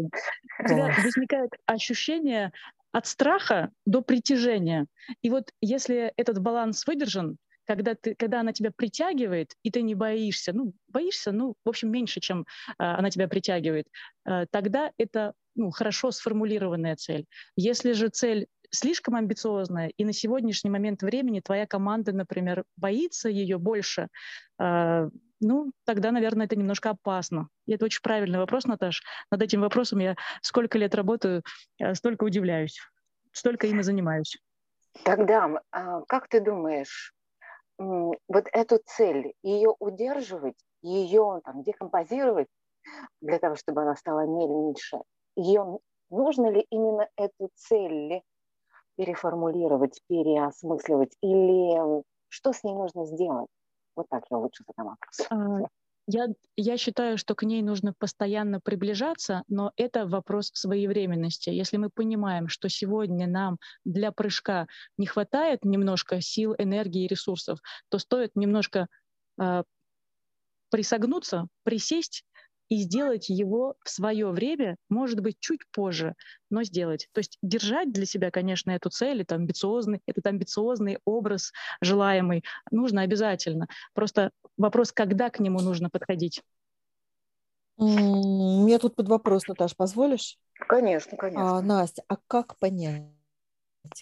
[0.60, 2.52] У тебя возникает ощущение
[2.92, 4.86] от страха до притяжения.
[5.22, 9.94] И вот если этот баланс выдержан, когда, ты, когда она тебя притягивает, и ты не
[9.94, 12.44] боишься, ну, боишься, ну, в общем, меньше, чем э,
[12.78, 13.86] она тебя притягивает,
[14.26, 17.26] э, тогда это ну, хорошо сформулированная цель.
[17.56, 23.58] Если же цель слишком амбициозная, и на сегодняшний момент времени твоя команда, например, боится ее
[23.58, 24.08] больше,
[24.58, 25.10] э,
[25.42, 27.48] ну, тогда, наверное, это немножко опасно.
[27.66, 29.02] И это очень правильный вопрос, Наташ.
[29.30, 31.42] Над этим вопросом я сколько лет работаю,
[31.78, 32.78] э, столько удивляюсь,
[33.32, 34.36] столько им и занимаюсь.
[35.04, 37.14] Тогда, а, как ты думаешь,
[37.78, 42.48] вот эту цель, ее удерживать, ее там, декомпозировать
[43.20, 44.98] для того, чтобы она стала меньше,
[45.36, 45.78] ее
[46.10, 48.22] нужно ли именно эту цель
[48.96, 51.16] переформулировать, переосмысливать?
[51.22, 53.48] Или что с ней нужно сделать?
[53.96, 55.26] Вот так я лучше задам вопрос.
[55.30, 55.68] А,
[56.06, 56.26] я,
[56.56, 61.50] я считаю, что к ней нужно постоянно приближаться, но это вопрос своевременности.
[61.50, 64.66] Если мы понимаем, что сегодня нам для прыжка
[64.98, 68.88] не хватает немножко сил, энергии и ресурсов, то стоит немножко
[69.40, 69.62] э,
[70.70, 72.24] присогнуться, присесть
[72.72, 76.14] и сделать его в свое время, может быть, чуть позже,
[76.48, 77.06] но сделать.
[77.12, 81.52] То есть держать для себя, конечно, эту цель, это амбициозный, этот амбициозный образ
[81.82, 83.66] желаемый нужно обязательно.
[83.92, 86.42] Просто вопрос, когда к нему нужно подходить.
[87.76, 90.38] У меня тут под вопрос, Наташ, позволишь?
[90.54, 91.58] Конечно, конечно.
[91.58, 93.04] А, Настя, а как понять,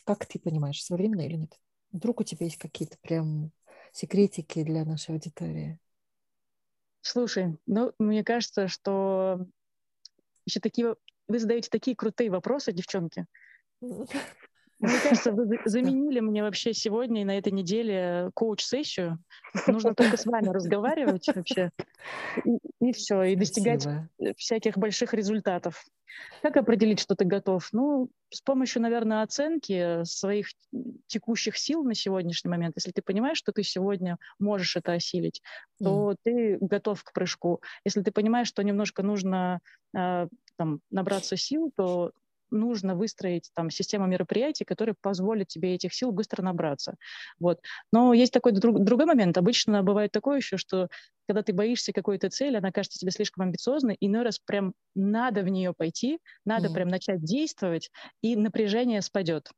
[0.04, 1.58] как ты понимаешь, своевременно или нет?
[1.90, 3.50] Вдруг у тебя есть какие-то прям
[3.90, 5.80] секретики для нашей аудитории?
[7.10, 9.40] Слушай, ну, мне кажется, что
[10.46, 10.94] еще такие...
[11.26, 13.26] Вы задаете такие крутые вопросы, девчонки.
[13.80, 14.06] Мне
[15.02, 19.18] кажется, вы заменили мне вообще сегодня и на этой неделе коуч-сессию.
[19.66, 21.72] Нужно только с вами разговаривать вообще.
[22.44, 24.34] И, и все, и достигать Спасибо.
[24.36, 25.84] всяких больших результатов.
[26.42, 27.68] Как определить, что ты готов?
[27.72, 30.48] Ну, с помощью, наверное, оценки своих
[31.06, 32.76] текущих сил на сегодняшний момент.
[32.76, 35.42] Если ты понимаешь, что ты сегодня можешь это осилить,
[35.78, 36.16] то mm.
[36.22, 37.60] ты готов к прыжку.
[37.84, 39.60] Если ты понимаешь, что немножко нужно
[39.96, 42.12] э, там, набраться сил, то
[42.50, 46.94] нужно выстроить там систему мероприятий, которые позволят тебе этих сил быстро набраться.
[47.38, 47.60] Вот.
[47.92, 49.36] Но есть такой друг, другой момент.
[49.38, 50.88] Обычно бывает такое еще, что
[51.26, 55.48] когда ты боишься какой-то цели, она кажется тебе слишком амбициозной, иной раз прям надо в
[55.48, 56.74] нее пойти, надо mm.
[56.74, 57.90] прям начать действовать,
[58.22, 59.50] и напряжение спадет.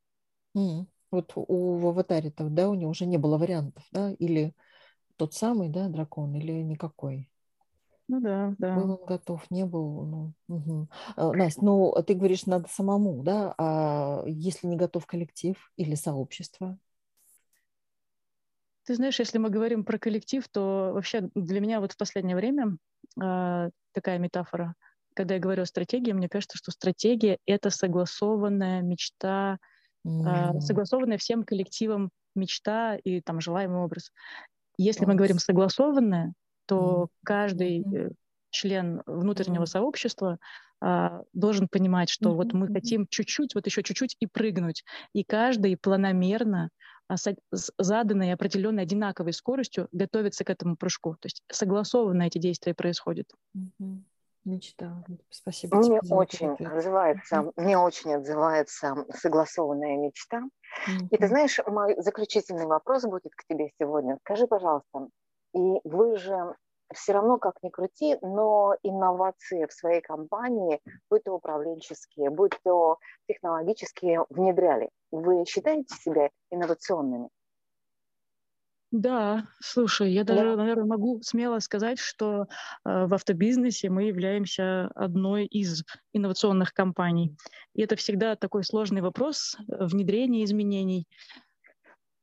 [0.56, 0.86] Mm.
[1.10, 4.54] Вот у в аватаре-то, да, у него уже не было вариантов, да, или
[5.16, 7.30] тот самый, да, дракон, или никакой.
[8.12, 8.74] Ну да, да.
[8.74, 10.04] Был он готов, не был.
[10.04, 10.88] Ну, угу.
[11.16, 13.54] Настя, ну ты говоришь, надо самому, да?
[13.56, 16.76] А если не готов коллектив или сообщество?
[18.84, 22.76] Ты знаешь, если мы говорим про коллектив, то вообще для меня вот в последнее время
[23.18, 24.74] э, такая метафора,
[25.14, 29.56] когда я говорю о стратегии, мне кажется, что стратегия— это согласованная мечта,
[30.06, 30.58] mm.
[30.58, 34.12] э, согласованная всем коллективом мечта и там желаемый образ.
[34.76, 36.34] Если мы говорим согласованная,
[36.66, 38.10] то каждый э,
[38.50, 40.38] член внутреннего сообщества
[40.80, 42.34] а, должен понимать, что mm-hmm.
[42.34, 44.84] вот мы хотим чуть-чуть, вот еще чуть-чуть и прыгнуть.
[45.12, 46.70] И каждый планомерно
[47.08, 51.14] а, с, с заданной определенной одинаковой скоростью готовится к этому прыжку.
[51.20, 53.28] То есть согласованно эти действия происходят.
[53.56, 54.02] Mm-hmm.
[54.44, 55.04] Мечта.
[55.30, 55.76] Спасибо.
[55.76, 56.72] Мне очень ответ.
[56.72, 57.52] отзывается, mm-hmm.
[57.56, 60.38] мне очень отзывается согласованная мечта.
[60.88, 61.08] Mm-hmm.
[61.10, 64.18] И ты знаешь, мой заключительный вопрос будет к тебе сегодня.
[64.24, 65.08] Скажи, пожалуйста,
[65.54, 66.54] и вы же
[66.94, 70.80] все равно, как ни крути, но инновации в своей компании,
[71.10, 72.98] будь то управленческие, будь то
[73.28, 74.90] технологические, внедряли.
[75.10, 77.28] Вы считаете себя инновационными?
[78.90, 80.56] Да, слушай, я даже, да.
[80.56, 82.42] наверное, могу смело сказать, что
[82.84, 85.82] э, в автобизнесе мы являемся одной из
[86.12, 87.34] инновационных компаний.
[87.74, 91.06] И это всегда такой сложный вопрос э, внедрения изменений.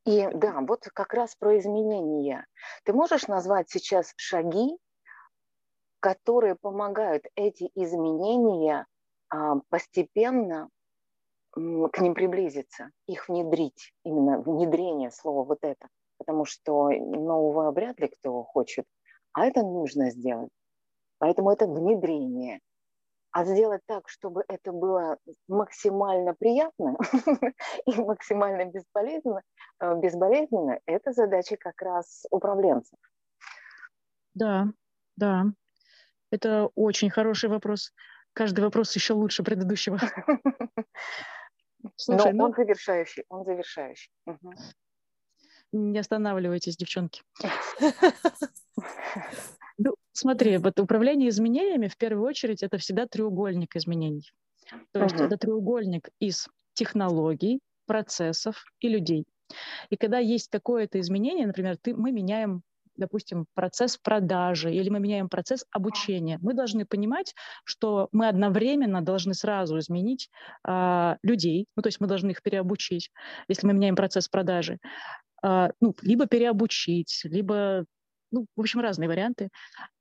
[0.05, 2.45] И да, вот как раз про изменения.
[2.83, 4.77] Ты можешь назвать сейчас шаги,
[5.99, 8.85] которые помогают эти изменения
[9.29, 10.69] а, постепенно
[11.51, 15.87] к ним приблизиться, их внедрить, именно внедрение слова вот это,
[16.17, 18.85] потому что нового вряд ли кто хочет,
[19.33, 20.51] а это нужно сделать.
[21.17, 22.59] Поэтому это внедрение.
[23.31, 25.17] А сделать так, чтобы это было
[25.47, 26.97] максимально приятно
[27.85, 29.41] и максимально бесполезно,
[29.79, 32.97] э, безболезненно, это задача как раз управленцев.
[34.33, 34.67] Да,
[35.15, 35.45] да.
[36.31, 37.93] Это очень хороший вопрос.
[38.33, 39.99] Каждый вопрос еще лучше предыдущего.
[41.95, 42.45] Слушай, Но ну...
[42.45, 44.11] он завершающий, он завершающий.
[44.25, 44.53] Угу.
[45.71, 47.21] Не останавливайтесь, девчонки.
[50.19, 54.29] Смотри, вот управление изменениями в первую очередь это всегда треугольник изменений.
[54.91, 55.27] То есть uh-huh.
[55.27, 59.23] это треугольник из технологий, процессов и людей.
[59.89, 62.63] И когда есть какое-то изменение, например, ты, мы меняем
[62.97, 69.33] допустим, процесс продажи или мы меняем процесс обучения, мы должны понимать, что мы одновременно должны
[69.33, 70.29] сразу изменить
[70.67, 73.09] э, людей, ну, то есть мы должны их переобучить,
[73.47, 74.79] если мы меняем процесс продажи,
[75.45, 77.85] э, ну, либо переобучить, либо
[78.31, 79.49] ну, в общем, разные варианты.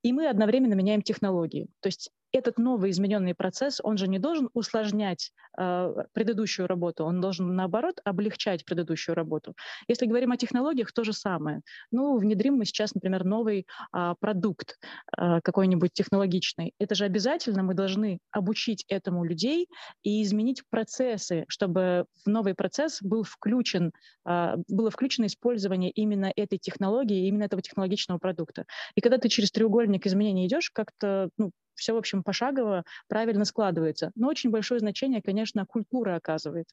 [0.03, 1.68] И мы одновременно меняем технологии.
[1.80, 7.20] То есть этот новый измененный процесс, он же не должен усложнять э, предыдущую работу, он
[7.20, 9.55] должен, наоборот, облегчать предыдущую работу.
[9.88, 11.62] Если говорим о технологиях, то же самое.
[11.90, 14.78] Ну, внедрим мы сейчас, например, новый э, продукт
[15.16, 16.74] э, какой-нибудь технологичный.
[16.78, 19.68] Это же обязательно мы должны обучить этому людей
[20.03, 23.92] и изменить процессы, чтобы в новый процесс был включен,
[24.28, 28.66] э, было включено использование именно этой технологии, именно этого технологичного продукта.
[28.94, 34.11] И когда ты через треугольник изменений идешь, как-то ну, все, в общем, пошагово правильно складывается.
[34.14, 36.66] Но очень большое значение, конечно, культура оказывает.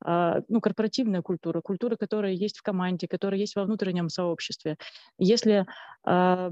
[0.00, 4.76] А, ну, корпоративная культура, культура, которая есть в команде, которая есть во внутреннем сообществе.
[5.18, 5.66] Если
[6.06, 6.50] э,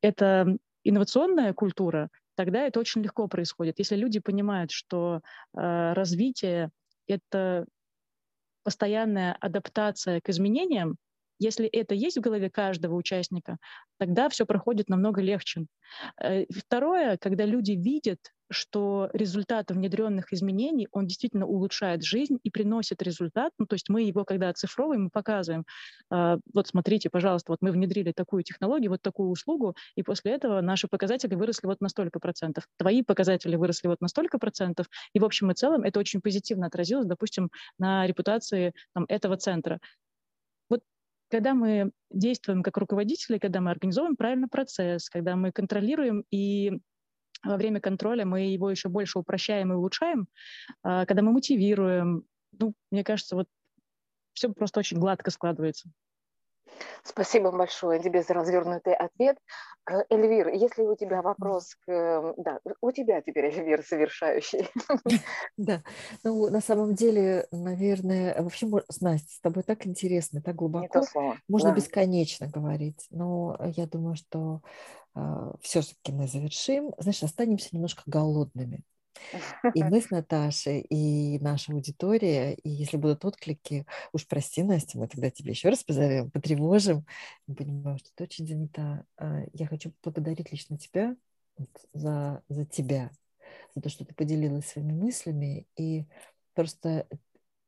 [0.00, 3.78] это инновационная культура, тогда это очень легко происходит.
[3.78, 5.20] Если люди понимают, что
[5.56, 6.70] э, развитие—
[7.06, 7.66] это
[8.64, 10.96] постоянная адаптация к изменениям,
[11.38, 13.58] если это есть в голове каждого участника,
[13.98, 15.66] тогда все проходит намного легче.
[16.22, 18.18] Э, второе, когда люди видят,
[18.50, 23.52] что результат внедренных изменений, он действительно улучшает жизнь и приносит результат.
[23.58, 25.64] Ну, то есть мы его, когда оцифровываем, мы показываем,
[26.12, 30.60] э, вот смотрите, пожалуйста, вот мы внедрили такую технологию, вот такую услугу, и после этого
[30.60, 32.64] наши показатели выросли вот на столько процентов.
[32.78, 36.66] Твои показатели выросли вот на столько процентов, и в общем и целом это очень позитивно
[36.66, 39.80] отразилось, допустим, на репутации там, этого центра
[41.34, 46.78] когда мы действуем как руководители, когда мы организовываем правильно процесс, когда мы контролируем и
[47.42, 50.28] во время контроля мы его еще больше упрощаем и улучшаем,
[50.84, 52.22] а, когда мы мотивируем,
[52.52, 53.48] ну, мне кажется, вот
[54.32, 55.90] все просто очень гладко складывается.
[57.02, 59.36] Спасибо большое тебе за развернутый ответ.
[59.88, 62.34] Э, Эльвир, если у тебя вопрос к...
[62.38, 64.68] Да, у тебя теперь, Эльвир, совершающий.
[65.56, 65.82] Да,
[66.22, 68.66] ну, на самом деле, наверное, вообще,
[69.00, 71.02] Настя, с тобой так интересно, так глубоко.
[71.48, 71.76] Можно да.
[71.76, 74.62] бесконечно говорить, но я думаю, что
[75.14, 76.92] э, все-таки мы завершим.
[76.98, 78.82] Знаешь, останемся немножко голодными.
[79.74, 85.08] И мы с Наташей, и наша аудитория, и если будут отклики, уж прости, Настя, мы
[85.08, 87.06] тогда тебе еще раз позовем, потревожим.
[87.46, 89.04] Мы понимаем, что ты очень занята.
[89.16, 91.16] А, я хочу поблагодарить лично тебя
[91.92, 93.10] за, за тебя,
[93.74, 95.66] за то, что ты поделилась своими мыслями.
[95.76, 96.06] И
[96.54, 97.06] просто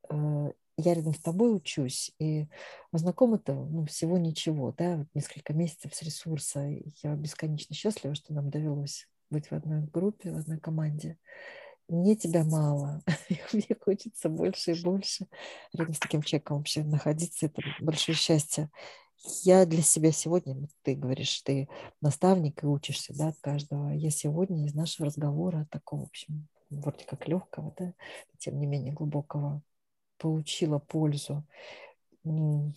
[0.09, 2.49] э, я рядом с тобой учусь, и
[2.93, 6.69] знакомы-то ну, всего ничего, да, вот несколько месяцев с ресурса.
[7.03, 11.19] Я бесконечно счастлива, что нам довелось быть в одной группе, в одной команде.
[11.89, 13.03] Мне тебя мало,
[13.53, 15.27] мне хочется больше и больше.
[15.73, 18.71] Рядом с таким человеком вообще находиться, это большое счастье.
[19.43, 21.69] Я для себя сегодня, ты говоришь, ты
[22.01, 23.91] наставник и учишься да, от каждого.
[23.91, 27.93] Я сегодня из нашего разговора, такого, в общем, вроде как легкого, да,
[28.39, 29.63] тем не менее глубокого,
[30.19, 31.45] получила пользу.
[32.25, 32.73] Я,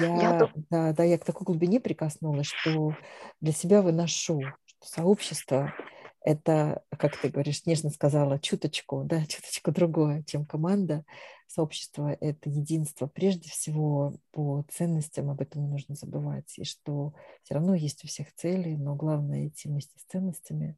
[0.00, 2.94] я, да, да, я к такой глубине прикоснулась, что
[3.40, 4.42] для себя выношу
[4.80, 5.72] сообщество–
[6.26, 11.04] это, как ты говоришь, нежно сказала, чуточку, да, чуточку другое, чем команда.
[11.46, 17.14] Сообщество– это единство прежде всего по ценностям, об этом не нужно забывать, и что
[17.44, 20.76] все равно есть у всех цели, но главное идти вместе с ценностями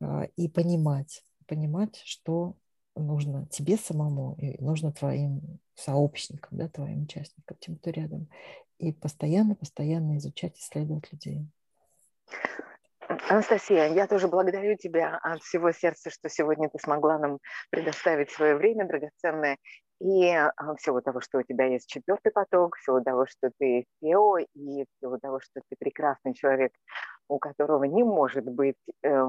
[0.00, 2.56] а, и понимать, понимать, что
[2.94, 8.28] нужно тебе самому и нужно твоим сообщникам, да, твоим участникам, тем, кто рядом.
[8.78, 11.46] И постоянно-постоянно изучать, исследовать людей.
[13.28, 17.38] Анастасия, я тоже благодарю тебя от всего сердца, что сегодня ты смогла нам
[17.70, 19.56] предоставить свое время драгоценное.
[20.00, 24.44] И а, всего того, что у тебя есть четвертый поток, всего того, что ты SEO,
[24.54, 26.72] и всего того, что ты прекрасный человек,
[27.28, 29.26] у которого не может быть, э,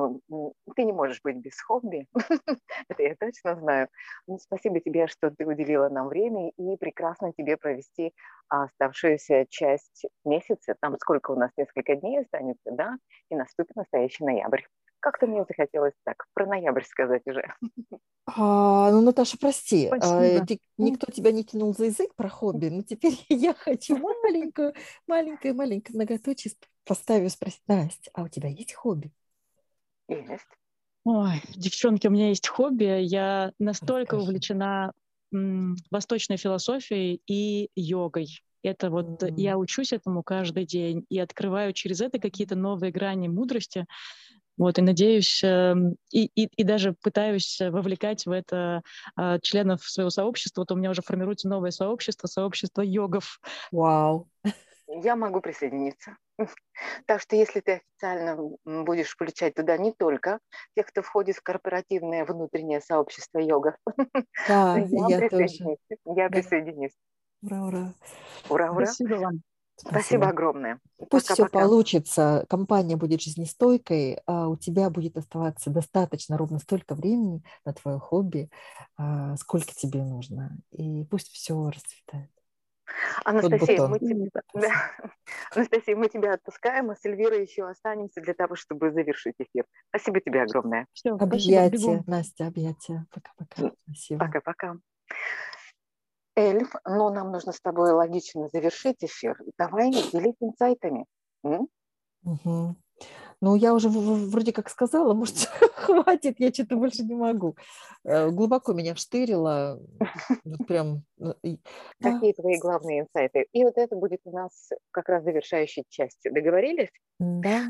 [0.76, 2.08] ты не можешь быть без хобби,
[2.90, 3.88] это я точно знаю.
[4.28, 8.14] Ну, спасибо тебе, что ты уделила нам время, и прекрасно тебе провести
[8.50, 12.98] оставшуюся часть месяца, там сколько у нас, несколько дней останется, да,
[13.30, 14.62] и наступит настоящий ноябрь.
[15.00, 17.54] Как-то мне захотелось так про ноябрь сказать уже.
[18.26, 22.82] А, ну, Наташа, прости, а, ты, никто тебя не тянул за язык про хобби, но
[22.82, 24.74] теперь я хочу маленькую,
[25.08, 26.52] маленькую, маленькую многоточие
[26.88, 29.12] поставить, спросить, Настя, а у тебя есть хобби?
[30.08, 30.46] Есть.
[31.04, 33.02] Ой, девчонки, у меня есть хобби.
[33.02, 34.24] Я настолько Расскажи.
[34.24, 34.94] увлечена
[35.34, 38.42] м, восточной философией и йогой.
[38.64, 39.34] Это вот mm-hmm.
[39.38, 43.86] я учусь этому каждый день и открываю через это какие-то новые грани мудрости.
[44.58, 48.82] Вот, и надеюсь, эм, и, и, и даже пытаюсь вовлекать в это
[49.16, 50.62] а, членов своего сообщества.
[50.62, 53.40] Вот у меня уже формируется новое сообщество, сообщество йогов.
[53.72, 54.28] Вау!
[54.88, 56.18] Я могу присоединиться.
[57.06, 60.40] Так что если ты официально будешь включать туда не только
[60.76, 63.76] тех, кто входит в корпоративное внутреннее сообщество йогов,
[64.48, 65.78] да, я, я тоже.
[66.06, 66.96] Я присоединюсь.
[67.42, 67.94] Ура, ура.
[68.50, 68.86] Ура, ура.
[68.86, 69.42] Спасибо вам.
[69.78, 70.80] Спасибо огромное.
[71.10, 71.66] Пусть все Пока-пока.
[71.66, 78.00] получится, компания будет жизнестойкой, а у тебя будет оставаться достаточно ровно столько времени на твое
[78.00, 78.50] хобби,
[78.98, 80.58] а, сколько тебе нужно.
[80.72, 82.32] И пусть все расцветает.
[83.26, 84.70] Анастасия, мы тебе, да.
[85.56, 89.66] Анастасия, мы тебя отпускаем, а с Эльвирой еще останемся для того, чтобы завершить эфир.
[89.90, 90.88] Спасибо тебе огромное.
[90.94, 92.04] Все, спасибо, Объятия, бегу.
[92.08, 93.06] Настя, объятия.
[93.12, 93.72] Пока-пока.
[93.86, 94.26] Спасибо.
[94.26, 94.76] Пока-пока.
[96.36, 99.38] Эльф, но нам нужно с тобой логично завершить эфир.
[99.58, 101.06] Давай делись инсайтами.
[101.44, 101.68] М?
[102.22, 102.78] Мгм.
[103.40, 105.36] Ну, я уже вроде как сказала, может,
[105.76, 107.56] хватит, я что-то больше не могу.
[108.04, 109.80] Э, Глубоко меня вштырило.
[110.44, 111.04] Вот прям.
[111.18, 111.36] да,
[112.02, 113.46] Какие твои главные инсайты?
[113.52, 116.34] И вот это будет у нас как раз завершающей частью.
[116.34, 116.90] Договорились?
[117.20, 117.68] Да.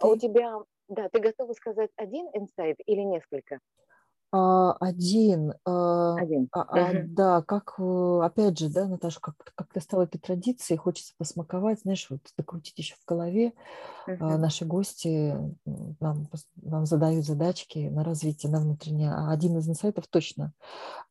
[0.00, 0.56] А у тебя,
[0.88, 3.60] да, ты готова сказать один инсайт или несколько?
[4.32, 5.54] Один.
[5.64, 6.50] а, Один.
[6.52, 7.10] А, Мгм.
[7.14, 12.06] да, как, э, опять же, да, Наташа, как, как-то стало этой традицией, хочется посмаковать, знаешь,
[12.08, 13.52] вот докрутить еще в голове.
[14.06, 14.38] Мгм.
[14.38, 15.34] Наши гости
[16.00, 19.14] нам, нам задают задачки на развитие, на внутреннее.
[19.14, 20.54] Один из инсайтов точно.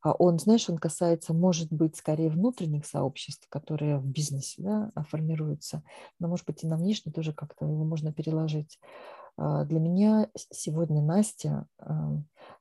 [0.03, 5.84] Он, знаешь, он касается, может быть, скорее внутренних сообществ, которые в бизнесе да, формируются,
[6.20, 8.80] но, может быть, и на внешне тоже как-то его можно переложить.
[9.38, 11.68] А, Для меня сегодня Настя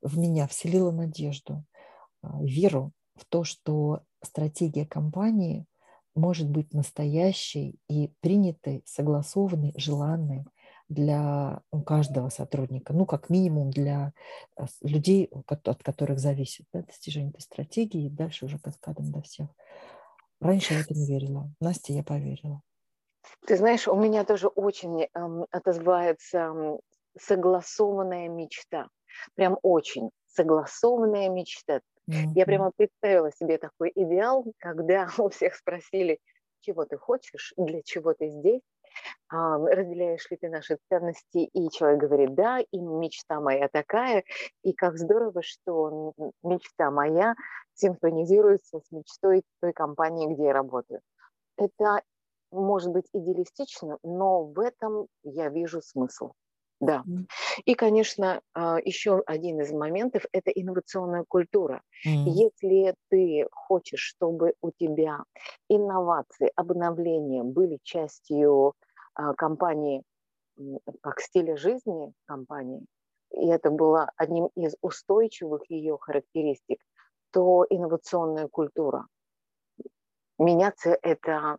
[0.02, 1.64] в меня вселила надежду,
[2.22, 5.66] а, веру в то, что стратегия компании
[6.14, 10.44] может быть настоящей и принятой, согласованной, желанной
[10.88, 14.12] для каждого сотрудника, ну, как минимум для
[14.58, 19.48] с- людей, от которых зависит да, достижение этой стратегии, и дальше уже каскадом до всех.
[20.40, 21.50] Раньше я в это не верила.
[21.60, 22.62] Настя, я поверила.
[23.46, 26.78] Ты знаешь, у меня тоже очень эм, отозвается
[27.18, 28.88] согласованная мечта.
[29.34, 31.80] Прям очень согласованная мечта.
[32.34, 32.46] Я Мгм.
[32.46, 36.18] прямо представила себе такой идеал, когда у всех спросили,
[36.60, 38.62] чего ты хочешь, для чего ты здесь,
[39.30, 44.24] разделяешь ли ты наши ценности, и человек говорит, да, и мечта моя такая,
[44.62, 46.12] и как здорово, что
[46.42, 47.34] мечта моя
[47.74, 51.00] синхронизируется с мечтой той компании, где я работаю.
[51.56, 52.02] Это
[52.50, 56.32] может быть идеалистично, но в этом я вижу смысл.
[56.80, 57.04] Да.
[57.64, 61.82] И, конечно, а, еще один из моментов– это инновационная культура.
[62.04, 62.26] М.
[62.26, 65.20] Если ты хочешь, чтобы у тебя
[65.70, 68.74] инновации, обновления были частью
[69.14, 70.02] а, компании,
[71.02, 72.84] как стиля жизни компании,
[73.32, 76.78] и это было одним из устойчивых ее характеристик,
[77.32, 79.06] то инновационная культура.
[80.38, 81.58] Меняться– это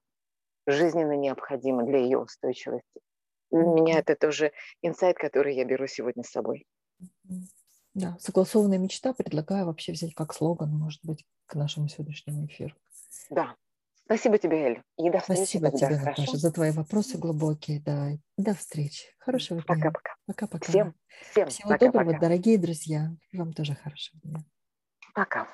[0.67, 3.01] жизненно необходимо для ее устойчивости.
[3.51, 4.51] Для меня это тоже
[4.81, 6.65] инсайт, который я беру сегодня с собой.
[7.93, 12.75] Да, согласованная мечта предлагаю вообще взять как слоган, может быть, к нашему сегодняшнему эфиру.
[13.29, 13.55] Да.
[14.05, 14.83] Спасибо тебе, Эль.
[14.97, 16.21] И до встречи Спасибо тогда, тебе, хорошо?
[16.21, 17.81] Наташа, за твои вопросы глубокие.
[17.81, 18.11] Да.
[18.37, 19.07] До встречи.
[19.19, 19.65] Хорошего дня.
[19.67, 20.15] Пока-пока.
[20.27, 20.65] Пока-пока.
[20.65, 20.93] Всем,
[21.31, 22.19] всем Всего доброго, пока-пока.
[22.19, 23.11] дорогие друзья.
[23.33, 24.45] Вам тоже хорошего дня.
[25.13, 25.47] Пока.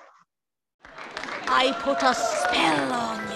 [1.48, 3.33] I put a spell on you.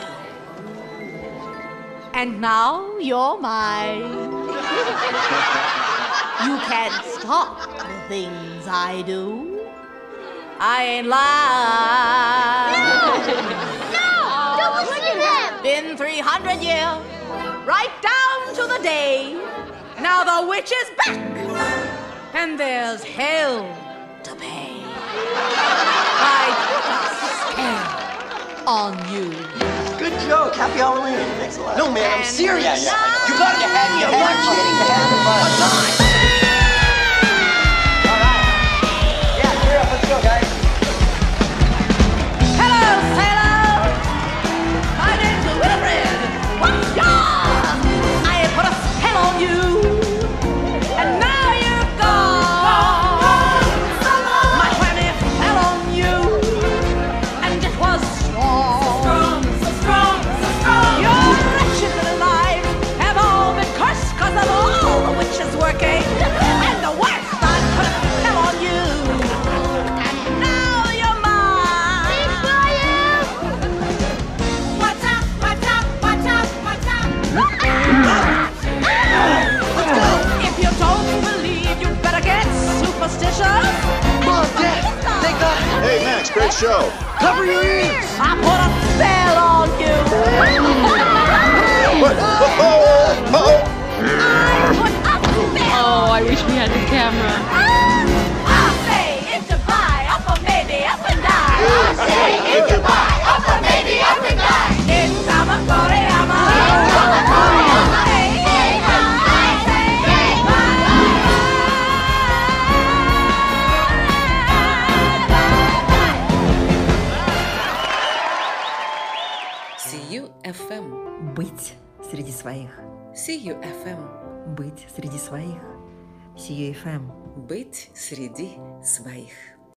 [2.17, 4.01] And now you're mine.
[6.47, 9.61] you can't stop the things I do.
[10.59, 12.73] I ain't lying.
[12.73, 14.01] No!
[14.01, 14.57] no!
[14.57, 15.61] Don't listen to them!
[15.61, 16.97] Been 300 years,
[17.67, 19.35] right down to the day.
[20.01, 21.19] Now the witch is back,
[22.33, 23.61] and there's hell
[24.23, 24.81] to pay.
[26.25, 29.76] I put a spell on you.
[30.25, 30.55] Joke.
[30.55, 31.17] Happy Halloween.
[31.37, 31.77] Thanks a lot.
[31.77, 32.85] No, man, I'm serious.
[32.85, 33.27] Yeah, yeah.
[33.27, 34.05] You gotta get happy.
[34.05, 34.77] I'm not kidding.
[34.77, 36.06] The fun.